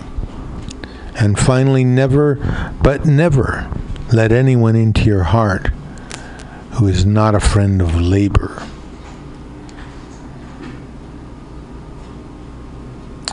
[1.14, 2.34] And finally, never,
[2.82, 3.70] but never,
[4.12, 5.68] let anyone into your heart
[6.72, 8.62] who is not a friend of labor.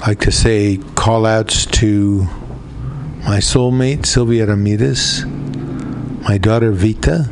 [0.07, 2.19] Like to say call outs to
[3.25, 7.23] my soulmate, Sylvia Ramirez, my daughter, Vita,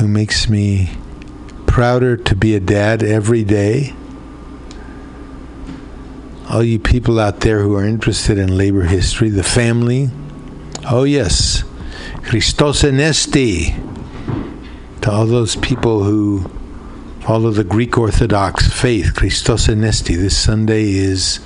[0.00, 0.90] who makes me
[1.66, 3.94] prouder to be a dad every day.
[6.50, 10.10] All you people out there who are interested in labor history, the family,
[10.90, 11.62] oh yes,
[12.24, 13.76] Christos Anesti
[15.02, 16.50] to all those people who
[17.28, 20.16] follow the Greek Orthodox faith, Christos Anesti.
[20.16, 21.40] This Sunday is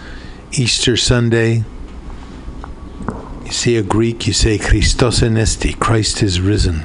[0.53, 1.65] Easter Sunday.
[3.45, 6.85] You see a Greek, you say Christos Anesti, Christ is risen.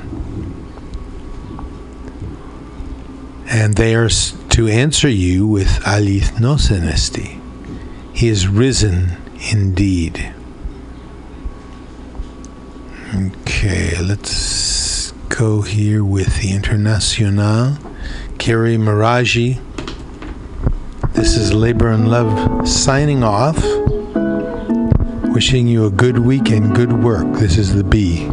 [3.48, 7.40] And they are to answer you with Alithnos Anesti.
[8.16, 9.16] He is risen
[9.52, 10.34] indeed.
[13.14, 17.78] Okay, let's go here with the International,
[18.48, 19.60] Kerry Maraji.
[21.12, 23.62] This is Labor and Love signing off.
[25.34, 27.28] Wishing you a good week and good work.
[27.34, 28.26] This is the B.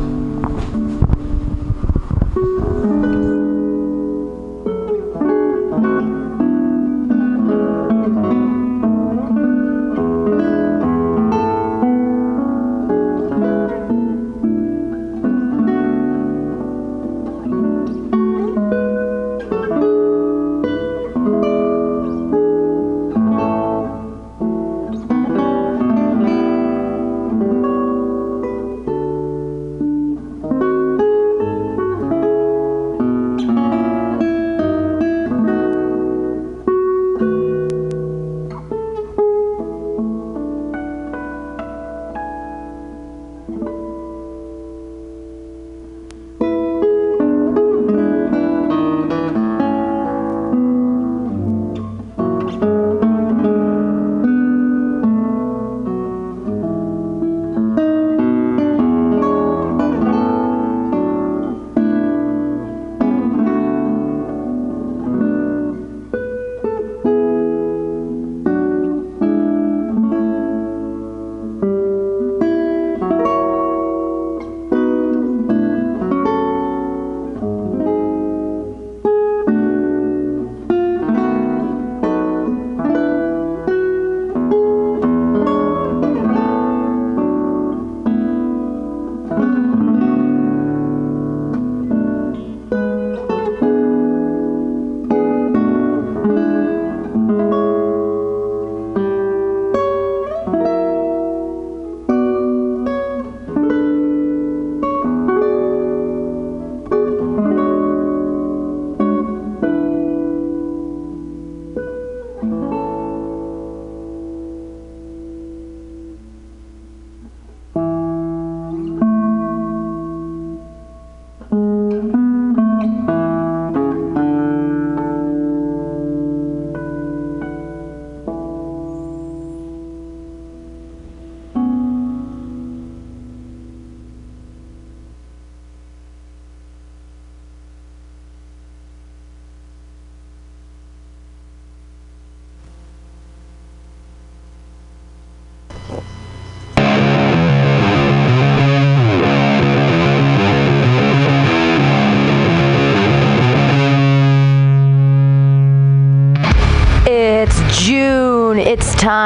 [145.90, 146.14] Oh.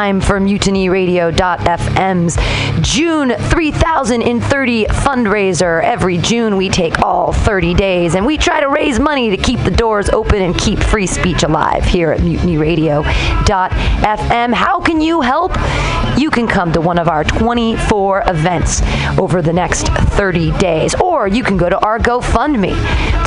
[0.09, 2.36] Time for MutinyRadio.fm's
[2.80, 5.85] June 3030 fundraiser.
[5.85, 9.62] Every June, we take all 30 days and we try to raise money to keep
[9.64, 14.55] the doors open and keep free speech alive here at MutinyRadio.fm.
[14.55, 15.52] How can you help?
[16.16, 18.80] You can come to one of our 24 events
[19.18, 22.72] over the next 30 days, or you can go to our GoFundMe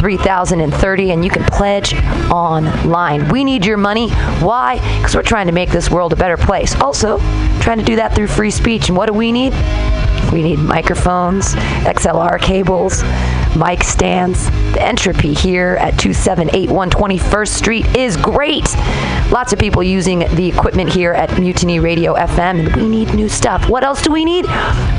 [0.02, 1.94] 3030 and you can pledge
[2.32, 3.30] online.
[3.30, 4.10] We need your money.
[4.40, 4.80] Why?
[4.98, 6.73] Because we're trying to make this world a better place.
[6.82, 7.19] Also,
[7.60, 8.90] trying to do that through free speech.
[8.90, 9.53] And what do we need?
[10.34, 11.53] We need microphones,
[11.86, 13.03] XLR cables,
[13.56, 14.45] mic stands.
[14.73, 18.65] The entropy here at 2781 21st Street is great.
[19.32, 23.30] Lots of people using the equipment here at Mutiny Radio FM, and we need new
[23.30, 23.69] stuff.
[23.69, 24.45] What else do we need?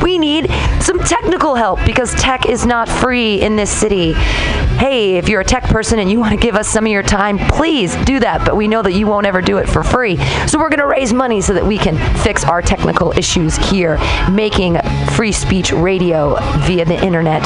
[0.02, 0.50] We need
[0.80, 4.12] some technical help because tech is not free in this city.
[4.12, 7.02] Hey, if you're a tech person and you want to give us some of your
[7.02, 10.16] time, please do that, but we know that you won't ever do it for free.
[10.46, 13.98] So we're going to raise money so that we can fix our technical issues here,
[14.30, 14.78] making
[15.12, 17.42] free speech radio via the internet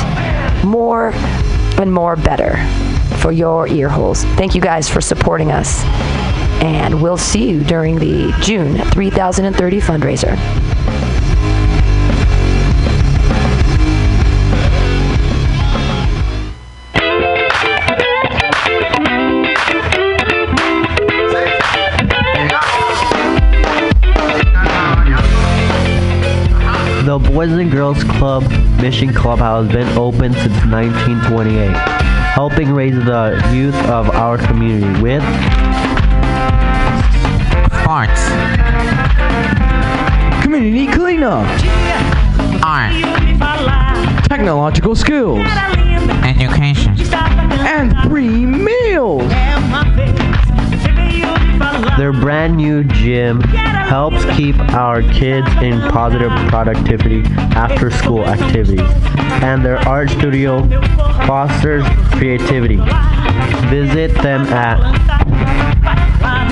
[0.67, 1.13] more
[1.81, 2.57] and more better
[3.21, 4.25] for your ear holes.
[4.37, 5.83] Thank you guys for supporting us.
[6.63, 10.96] And we'll see you during the June 3030 fundraiser.
[27.17, 28.43] The Boys and Girls Club
[28.79, 31.71] Mission Clubhouse has been open since 1928,
[32.35, 35.23] helping raise the youth of our community with
[37.89, 38.21] Arts.
[40.43, 41.49] Community cleanup.
[42.63, 42.93] Art.
[44.29, 45.41] Technological skills.
[46.23, 46.97] Education.
[47.15, 49.33] And free meals.
[51.99, 57.23] Their brand new gym helps keep our kids in positive productivity
[57.55, 58.89] after school activities,
[59.43, 60.63] and their art studio
[61.27, 62.77] fosters creativity.
[63.69, 64.79] Visit them at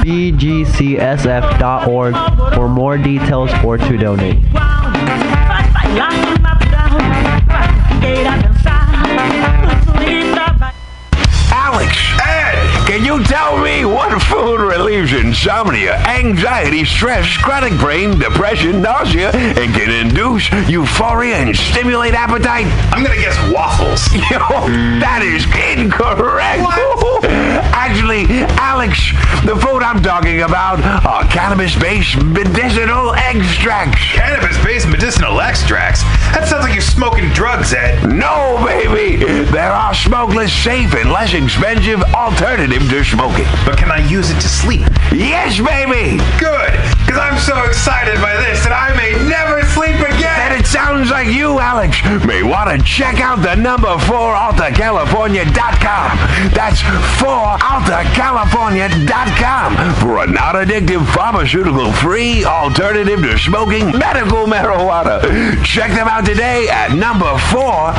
[0.05, 2.15] bgcsf.org
[2.55, 4.39] for more details or to donate.
[12.95, 19.75] Can you tell me what food relieves insomnia, anxiety, stress, chronic brain, depression, nausea, and
[19.75, 22.67] can induce euphoria and stimulate appetite?
[22.93, 24.07] I'm gonna guess waffles.
[24.31, 24.39] Yo,
[25.01, 25.45] that is
[25.77, 26.63] incorrect.
[27.75, 28.25] Actually,
[28.63, 29.11] Alex,
[29.45, 34.01] the food I'm talking about are cannabis-based medicinal extracts.
[34.15, 36.03] Cannabis-based medicinal extracts?
[36.33, 38.09] That sounds like you're smoking drugs, Ed.
[38.09, 39.23] No, baby.
[39.51, 43.47] There are smokeless, safe, and less expensive alternative to smoking.
[43.67, 44.87] But can I use it to sleep?
[45.13, 46.23] Yes, baby.
[46.39, 46.73] Good,
[47.05, 50.14] because I'm so excited by this that I may never sleep again.
[50.55, 56.19] It sounds like you, Alex, may want to check out the number 4 AltaCalifornia.com.
[56.55, 56.81] That's
[57.19, 65.21] 4 AltaCalifornia.com for a non-addictive pharmaceutical-free alternative to smoking medical marijuana.
[65.65, 67.93] Check them out today at number 4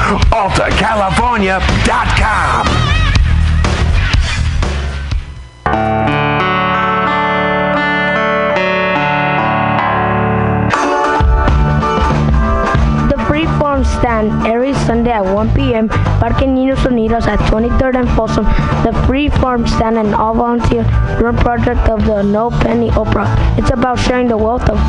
[13.99, 15.89] Stand every Sunday at 1 p.m.
[15.89, 18.45] Parque Niños Unidos at 23rd and Folsom.
[18.84, 20.84] The Free Farm Stand and all-volunteer
[21.22, 23.26] run project of the No Penny Opera.
[23.57, 24.80] It's about sharing the wealth of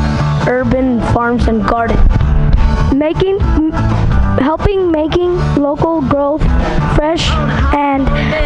[0.47, 1.99] urban farms and gardens.
[2.93, 3.39] making
[4.39, 6.41] helping making local growth
[6.95, 7.29] fresh
[7.75, 8.05] and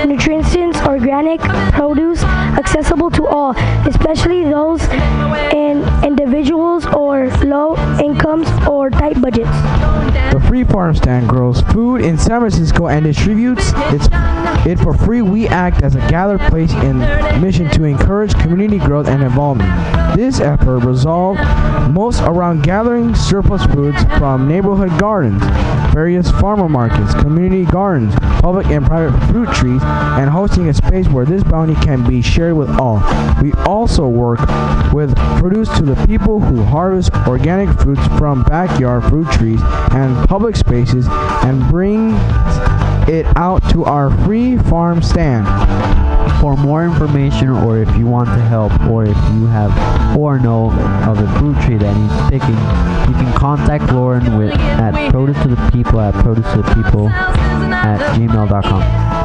[0.09, 1.39] nutritious organic
[1.71, 2.23] produce
[2.57, 3.52] accessible to all
[3.88, 4.82] especially those
[5.53, 9.49] in individuals or low incomes or tight budgets
[10.34, 14.07] The Free Farm Stand grows food in San Francisco and distributes its,
[14.65, 15.22] it for free.
[15.22, 16.99] We act as a gathered place in
[17.41, 19.69] mission to encourage community growth and involvement.
[20.15, 21.40] This effort resolved
[21.91, 25.41] most around gathering surplus foods from neighborhood gardens,
[25.94, 31.26] various farmer markets, community gardens, public and private fruit trees, and hosting a space where
[31.26, 32.97] this bounty can be shared with all.
[33.41, 34.39] We also work
[34.91, 39.61] with produce to the people who harvest organic fruits from backyard fruit trees
[39.91, 42.13] and public spaces and bring
[43.07, 45.45] it out to our free farm stand.
[46.41, 50.72] For more information or if you want to help or if you have or know
[51.07, 52.57] of a fruit tree that needs picking,
[53.07, 57.09] you can contact Lauren with at produce to the people at produce to the people
[57.09, 59.20] at gmail.com.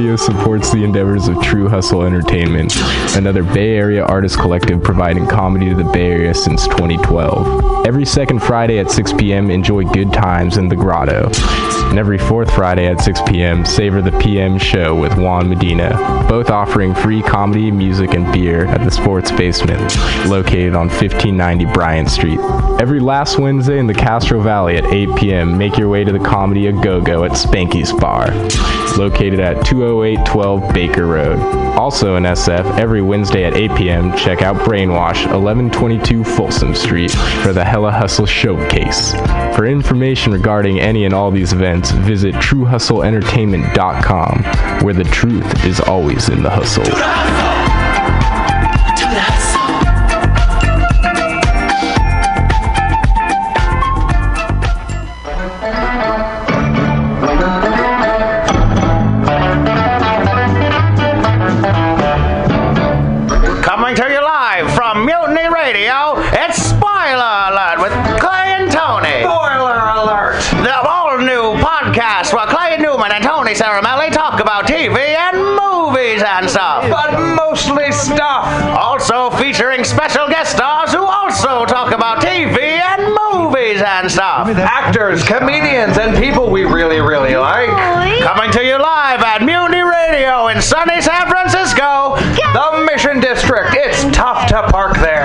[0.00, 2.74] Radio supports the endeavors of True Hustle Entertainment,
[3.16, 7.86] another Bay Area artist collective providing comedy to the Bay Area since 2012.
[7.86, 11.30] Every second Friday at 6 p.m., enjoy good times in the Grotto.
[11.90, 15.90] And every fourth Friday at 6 p.m., savor the PM show with Juan Medina,
[16.30, 19.82] both offering free comedy, music, and beer at the Sports Basement,
[20.26, 22.40] located on 1590 Bryant Street.
[22.80, 26.20] Every last Wednesday in the Castro Valley at 8 p.m., make your way to the
[26.20, 28.30] Comedy A Go Go at Spanky's Bar,
[28.98, 31.38] located at 20812 Baker Road.
[31.76, 37.10] Also in SF, every Wednesday at 8 p.m., check out Brainwash, 1122 Folsom Street,
[37.42, 39.12] for the Hella Hustle Showcase.
[39.56, 46.28] For information regarding any and all these events, visit TrueHustleEntertainment.com, where the truth is always
[46.28, 46.84] in the hustle.
[84.00, 84.48] And stuff.
[84.48, 87.68] Actors, comedians, and people we really, really like.
[88.22, 93.74] Coming to you live at Mutiny Radio in sunny San Francisco, the Mission District.
[93.74, 95.19] It's tough to park there.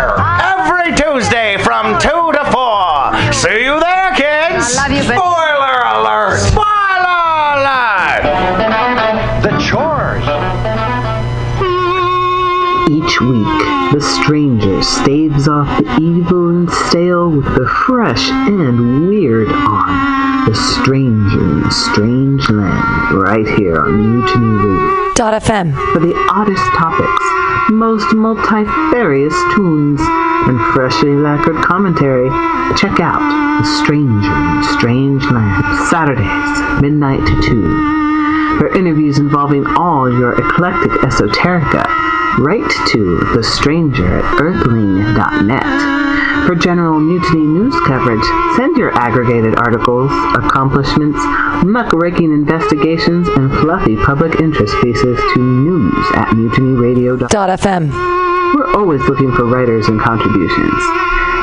[13.95, 20.53] The stranger staves off the evil and stale with the fresh and weird on The
[20.53, 25.13] Stranger in a Strange Land, right here on Mutiny Radio.
[25.15, 25.71] Dot FM.
[25.93, 27.23] For the oddest topics,
[27.71, 32.27] most multifarious tunes, and freshly lacquered commentary,
[32.75, 33.23] check out
[33.63, 38.59] The Stranger in a Strange Land, Saturdays, midnight to 2.
[38.59, 46.45] For interviews involving all your eclectic esoterica, write to The Stranger at earthling.net.
[46.45, 48.23] For general mutiny news coverage,
[48.57, 51.17] send your aggregated articles, accomplishments,
[51.63, 58.55] muckraking investigations, and fluffy public interest pieces to news at mutinyradio.fm.
[58.55, 60.73] We're always looking for writers and contributions.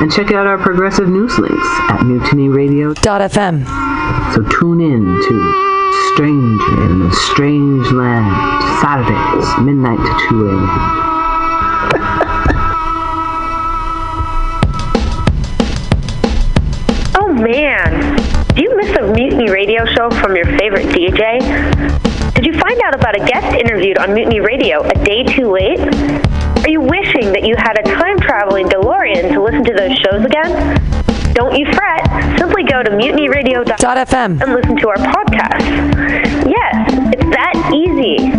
[0.01, 3.65] And check out our progressive news links at mutinyradio.fm.
[4.35, 5.62] So tune in to
[6.15, 8.33] Stranger in a Strange Land,
[8.81, 10.69] Saturdays, midnight to 2 a.m.
[17.15, 18.17] Oh man,
[18.55, 21.41] do you miss a Mutiny Radio show from your favorite DJ?
[22.35, 25.81] Did you find out about a guest interviewed on Mutiny Radio a day too late?
[25.81, 30.25] Are you wishing that you had a time traveling DeLorean to listen to those shows
[30.25, 31.02] again?
[31.33, 32.05] Don't you fret.
[32.39, 35.65] Simply go to mutinyradio.fm and listen to our podcast.
[36.47, 36.75] Yes,
[37.13, 38.31] it's that easy.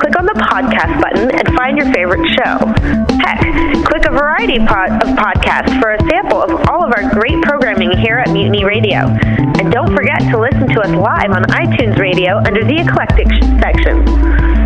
[0.00, 2.60] Click on the podcast button and find your favorite show.
[3.24, 3.40] Heck,
[3.86, 7.96] click a variety pod- of podcasts for a sample of all of our great programming
[7.96, 9.08] here at Mutiny Radio.
[9.58, 13.28] And don't forget to listen to us live on iTunes Radio under the Eclectic
[13.60, 14.65] section.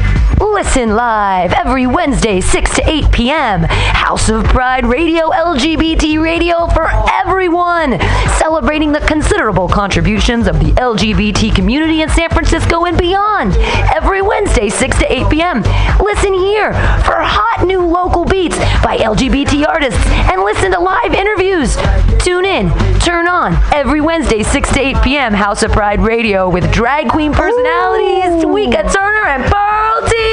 [0.41, 3.61] Listen live every Wednesday, 6 to 8 p.m.
[3.61, 7.99] House of Pride Radio, LGBT radio for everyone.
[8.39, 13.55] Celebrating the considerable contributions of the LGBT community in San Francisco and beyond.
[13.95, 15.61] Every Wednesday, 6 to 8 p.m.
[16.03, 16.73] Listen here
[17.03, 21.77] for hot new local beats by LGBT artists and listen to live interviews.
[22.17, 22.69] Tune in,
[22.99, 25.33] turn on every Wednesday, 6 to 8 p.m.
[25.33, 30.30] House of Pride Radio with drag queen personalities Tweeka Turner and Pearl Tees.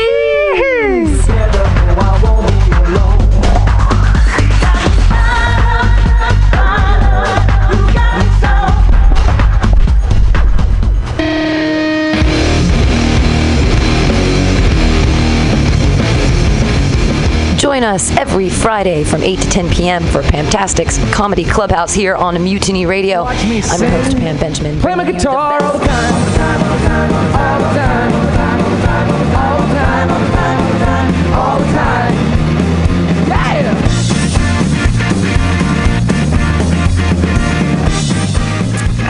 [17.59, 20.05] Join us every Friday from 8 to 10 p.m.
[20.05, 23.25] for Pamtastic's Comedy Clubhouse here on Mutiny Radio.
[23.25, 24.81] I'm your host, Pam Benjamin.
[24.81, 26.87] Play my bringing you the guitar all the best- time, all the time, all the
[26.87, 27.88] time, all the time, all the time,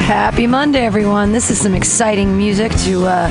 [0.08, 1.32] Happy Monday, everyone.
[1.32, 3.28] This is some exciting music to uh,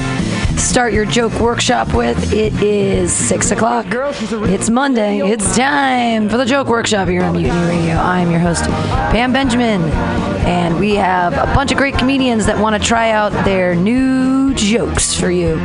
[0.58, 2.32] start your joke workshop with.
[2.32, 3.88] It is 6 o'clock.
[3.90, 5.18] It's Monday.
[5.22, 7.96] It's time for the joke workshop here on Mutiny Radio.
[7.96, 9.82] I am your host, Pam Benjamin,
[10.46, 14.54] and we have a bunch of great comedians that want to try out their new
[14.54, 15.58] jokes for you.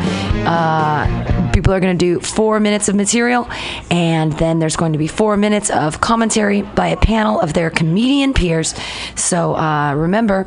[0.47, 3.51] Uh, people are going to do four minutes of material,
[3.91, 7.69] and then there's going to be four minutes of commentary by a panel of their
[7.69, 8.75] comedian peers.
[9.15, 10.47] So uh, remember,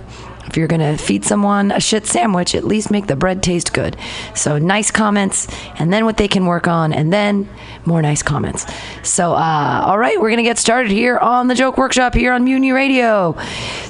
[0.55, 3.97] if you're gonna feed someone a shit sandwich, at least make the bread taste good.
[4.35, 7.49] So nice comments, and then what they can work on, and then
[7.83, 8.65] more nice comments.
[9.03, 12.45] So, uh, all right, we're gonna get started here on the Joke Workshop here on
[12.45, 13.35] Mutiny Radio.